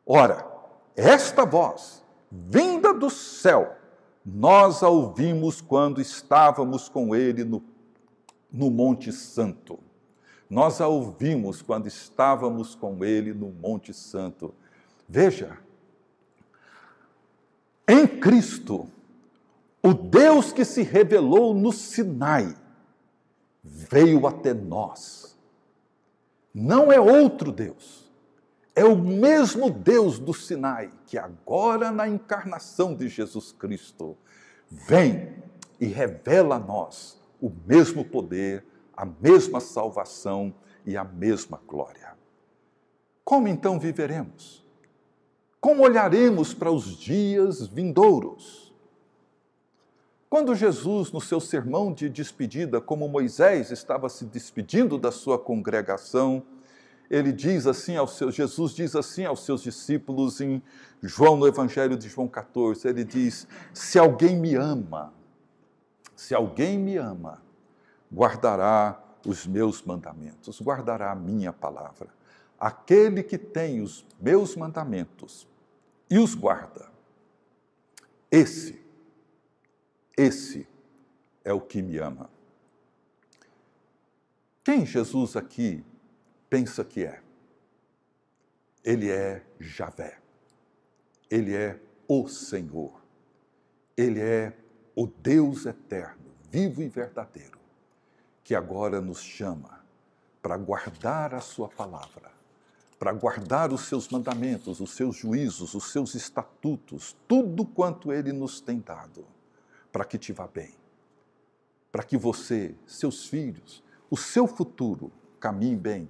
Ora, 0.07 0.47
esta 0.95 1.47
voz, 1.47 2.05
vinda 2.31 2.93
do 2.93 3.09
céu, 3.09 3.77
nós 4.25 4.83
a 4.83 4.89
ouvimos 4.89 5.61
quando 5.61 6.01
estávamos 6.01 6.89
com 6.89 7.15
ele 7.15 7.45
no, 7.45 7.63
no 8.51 8.71
Monte 8.71 9.13
Santo. 9.13 9.79
Nós 10.49 10.81
a 10.81 10.89
ouvimos 10.89 11.61
quando 11.61 11.87
estávamos 11.87 12.75
com 12.75 13.05
ele 13.05 13.35
no 13.35 13.51
Monte 13.51 13.93
Santo. 13.93 14.55
Veja, 15.07 15.59
em 17.87 18.07
Cristo, 18.07 18.89
o 19.83 19.93
Deus 19.93 20.53
que 20.53 20.65
se 20.65 20.83
revelou 20.83 21.53
no 21.53 21.71
Sinai 21.73 22.57
veio 23.63 24.27
até 24.27 24.55
nós. 24.55 25.37
Não 26.55 26.91
é 26.91 26.99
outro 26.99 27.53
Deus 27.53 28.04
é 28.75 28.85
o 28.85 28.97
mesmo 28.97 29.71
Deus 29.71 30.19
do 30.19 30.35
Sinai 30.35 30.91
que 31.07 31.17
agora, 31.17 31.91
na 31.93 32.09
encarnação 32.09 32.95
de 32.95 33.09
Jesus 33.09 33.53
Cristo, 33.53 34.17
vem 34.69 35.33
e 35.81 35.87
revela 35.87 36.57
a 36.57 36.59
nós 36.59 37.21
o 37.41 37.51
mesmo 37.67 38.05
poder, 38.05 38.65
a 38.97 39.05
mesma 39.05 39.61
salvação 39.61 40.55
e 40.85 40.97
a 40.97 41.05
mesma 41.05 41.61
glória. 41.67 42.15
Como 43.25 43.47
então 43.49 43.79
viveremos? 43.79 44.65
Como 45.61 45.83
olharemos 45.83 46.53
para 46.53 46.71
os 46.71 46.97
dias 46.97 47.67
vindouros? 47.67 48.75
Quando 50.29 50.55
Jesus, 50.55 51.13
no 51.13 51.21
seu 51.21 51.39
sermão 51.39 51.93
de 51.93 52.09
despedida, 52.09 52.81
como 52.81 53.09
Moisés 53.09 53.71
estava 53.71 54.09
se 54.09 54.25
despedindo 54.25 54.99
da 54.99 55.13
sua 55.13 55.39
congregação, 55.39 56.43
ele 57.15 57.31
diz 57.31 57.65
assim 57.65 57.97
aos 57.97 58.17
seus, 58.17 58.35
Jesus 58.35 58.73
diz 58.73 58.97
assim 58.97 59.25
aos 59.25 59.45
seus 59.45 59.63
discípulos 59.63 60.41
em 60.41 60.61
João, 61.01 61.37
no 61.37 61.47
Evangelho 61.47 61.97
de 61.97 62.09
João 62.09 62.27
14, 62.27 62.89
ele 62.89 63.05
diz: 63.05 63.47
Se 63.73 64.01
alguém 64.01 64.37
me 64.37 64.57
ama, 64.57 65.15
se 66.17 66.35
alguém 66.35 66.77
me 66.77 66.97
ama, 66.97 67.41
guardará 68.13 69.01
os 69.25 69.47
meus 69.47 69.81
mandamentos, 69.83 70.61
guardará 70.61 71.13
a 71.13 71.15
minha 71.15 71.53
palavra. 71.53 72.09
Aquele 72.59 73.23
que 73.23 73.39
tem 73.39 73.81
os 73.81 74.05
meus 74.21 74.57
mandamentos 74.57 75.47
e 76.11 76.19
os 76.19 76.35
guarda, 76.35 76.91
esse, 78.29 78.85
esse 80.17 80.67
é 81.45 81.53
o 81.53 81.61
que 81.61 81.81
me 81.81 81.97
ama. 81.99 82.29
Quem 84.65 84.85
Jesus 84.85 85.37
aqui 85.37 85.85
pensa 86.55 86.85
que 86.85 87.03
é? 87.03 87.21
Ele 88.85 89.11
é 89.11 89.45
Javé. 89.59 90.21
Ele 91.29 91.53
é 91.53 91.81
o 92.07 92.29
Senhor. 92.29 93.03
Ele 93.97 94.21
é 94.21 94.57
o 94.95 95.09
Deus 95.09 95.67
eterno, 95.67 96.31
vivo 96.49 96.81
e 96.81 96.89
verdadeiro, 96.89 97.59
que 98.45 98.55
agora 98.55 99.01
nos 99.01 99.21
chama 99.21 99.85
para 100.41 100.57
guardar 100.57 101.35
a 101.35 101.41
Sua 101.41 101.69
palavra, 101.69 102.31
para 103.01 103.13
guardar 103.13 103.73
os 103.73 103.87
seus 103.89 104.09
mandamentos, 104.09 104.79
os 104.79 104.93
seus 104.93 105.17
juízos, 105.17 105.75
os 105.75 105.91
seus 105.91 106.15
estatutos, 106.15 107.17
tudo 107.27 107.67
quanto 107.67 108.13
Ele 108.13 108.33
nos 108.33 108.61
tem 108.61 108.79
dado, 108.79 109.27
para 109.91 110.05
que 110.05 110.17
te 110.17 110.33
vá 110.33 110.47
bem, 110.47 110.73
para 111.91 112.05
que 112.05 112.17
você, 112.17 112.77
seus 112.87 113.27
filhos, 113.27 113.83
o 114.09 114.17
seu 114.17 114.47
futuro 114.47 115.11
caminhe 115.41 115.75
bem 115.75 116.09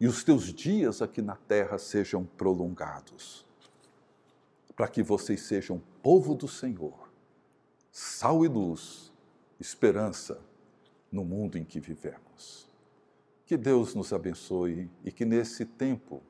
e 0.00 0.06
os 0.06 0.24
teus 0.24 0.52
dias 0.52 1.02
aqui 1.02 1.20
na 1.20 1.36
terra 1.36 1.76
sejam 1.76 2.24
prolongados, 2.24 3.46
para 4.74 4.88
que 4.88 5.02
vocês 5.02 5.42
sejam 5.42 5.82
povo 6.02 6.34
do 6.34 6.48
Senhor, 6.48 7.10
sal 7.92 8.44
e 8.44 8.48
luz, 8.48 9.12
esperança 9.60 10.40
no 11.12 11.22
mundo 11.22 11.58
em 11.58 11.64
que 11.64 11.78
vivemos. 11.78 12.66
Que 13.44 13.58
Deus 13.58 13.94
nos 13.94 14.12
abençoe 14.12 14.88
e 15.04 15.12
que 15.12 15.24
nesse 15.26 15.66
tempo 15.66 16.22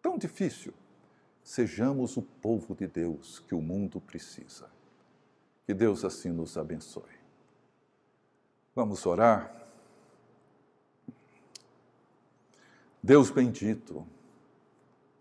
tão 0.00 0.16
difícil 0.16 0.72
sejamos 1.42 2.16
o 2.16 2.22
povo 2.22 2.74
de 2.74 2.86
Deus 2.86 3.40
que 3.40 3.54
o 3.54 3.60
mundo 3.60 4.00
precisa. 4.00 4.70
Que 5.66 5.74
Deus 5.74 6.04
assim 6.04 6.30
nos 6.30 6.56
abençoe. 6.56 7.18
Vamos 8.74 9.04
orar. 9.06 9.59
Deus 13.02 13.30
bendito, 13.30 14.06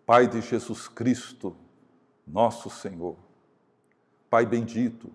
Pai 0.05 0.27
de 0.27 0.41
Jesus 0.41 0.87
Cristo, 0.87 1.55
nosso 2.27 2.69
Senhor, 2.69 3.15
Pai 4.29 4.45
bendito, 4.45 5.11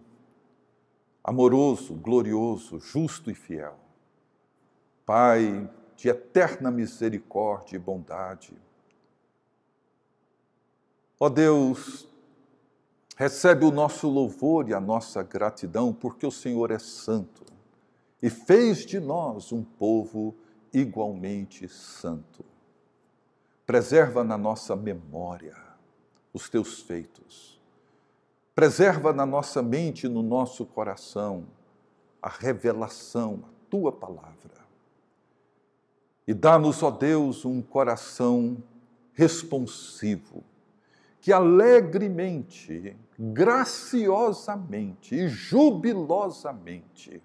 amoroso, 1.22 1.94
glorioso, 1.94 2.80
justo 2.80 3.30
e 3.30 3.34
fiel, 3.34 3.76
Pai 5.04 5.70
de 5.94 6.08
eterna 6.08 6.70
misericórdia 6.70 7.76
e 7.76 7.78
bondade. 7.78 8.56
Ó 11.20 11.28
Deus, 11.28 12.08
recebe 13.16 13.64
o 13.64 13.70
nosso 13.70 14.08
louvor 14.08 14.68
e 14.68 14.74
a 14.74 14.80
nossa 14.80 15.22
gratidão, 15.22 15.92
porque 15.92 16.26
o 16.26 16.30
Senhor 16.30 16.70
é 16.70 16.78
santo 16.78 17.44
e 18.22 18.30
fez 18.30 18.86
de 18.86 18.98
nós 18.98 19.52
um 19.52 19.62
povo 19.62 20.34
igualmente 20.72 21.68
santo. 21.68 22.44
Preserva 23.66 24.22
na 24.22 24.36
nossa 24.36 24.76
memória 24.76 25.56
os 26.32 26.48
teus 26.50 26.80
feitos. 26.82 27.60
Preserva 28.54 29.12
na 29.12 29.24
nossa 29.24 29.62
mente 29.62 30.06
e 30.06 30.08
no 30.08 30.22
nosso 30.22 30.66
coração 30.66 31.46
a 32.20 32.28
revelação, 32.28 33.44
a 33.44 33.48
tua 33.70 33.90
palavra. 33.92 34.64
E 36.26 36.32
dá-nos, 36.32 36.82
ó 36.82 36.90
Deus, 36.90 37.44
um 37.44 37.60
coração 37.60 38.56
responsivo, 39.12 40.42
que 41.20 41.32
alegremente, 41.32 42.96
graciosamente 43.18 45.14
e 45.14 45.28
jubilosamente 45.28 47.22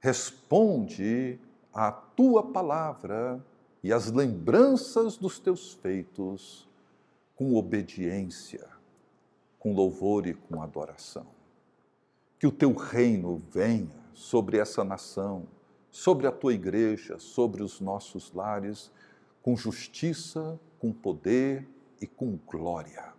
responde 0.00 1.40
à 1.72 1.92
tua 1.92 2.42
palavra 2.42 3.42
e 3.82 3.92
as 3.92 4.10
lembranças 4.12 5.16
dos 5.16 5.40
teus 5.40 5.72
feitos 5.74 6.68
com 7.34 7.54
obediência, 7.56 8.68
com 9.58 9.74
louvor 9.74 10.26
e 10.26 10.34
com 10.34 10.62
adoração. 10.62 11.26
Que 12.38 12.46
o 12.46 12.52
teu 12.52 12.72
reino 12.74 13.42
venha 13.50 13.90
sobre 14.14 14.58
essa 14.58 14.84
nação, 14.84 15.48
sobre 15.90 16.26
a 16.26 16.32
tua 16.32 16.54
igreja, 16.54 17.18
sobre 17.18 17.62
os 17.62 17.80
nossos 17.80 18.32
lares, 18.32 18.92
com 19.42 19.56
justiça, 19.56 20.58
com 20.78 20.92
poder 20.92 21.68
e 22.00 22.06
com 22.06 22.38
glória, 22.46 23.12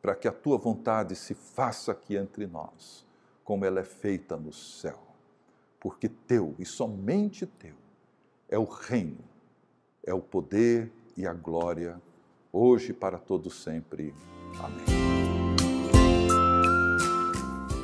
para 0.00 0.14
que 0.14 0.28
a 0.28 0.32
tua 0.32 0.56
vontade 0.56 1.16
se 1.16 1.34
faça 1.34 1.90
aqui 1.90 2.16
entre 2.16 2.46
nós, 2.46 3.04
como 3.42 3.64
ela 3.64 3.80
é 3.80 3.84
feita 3.84 4.36
no 4.36 4.52
céu. 4.52 5.00
Porque 5.80 6.08
teu 6.08 6.54
e 6.58 6.64
somente 6.64 7.46
teu 7.46 7.74
é 8.48 8.58
o 8.58 8.64
reino 8.64 9.24
é 10.08 10.14
o 10.14 10.20
poder 10.20 10.90
e 11.16 11.26
a 11.26 11.34
glória, 11.34 12.00
hoje 12.50 12.90
e 12.90 12.94
para 12.94 13.18
todo 13.18 13.50
sempre. 13.50 14.14
Amém. 14.58 14.86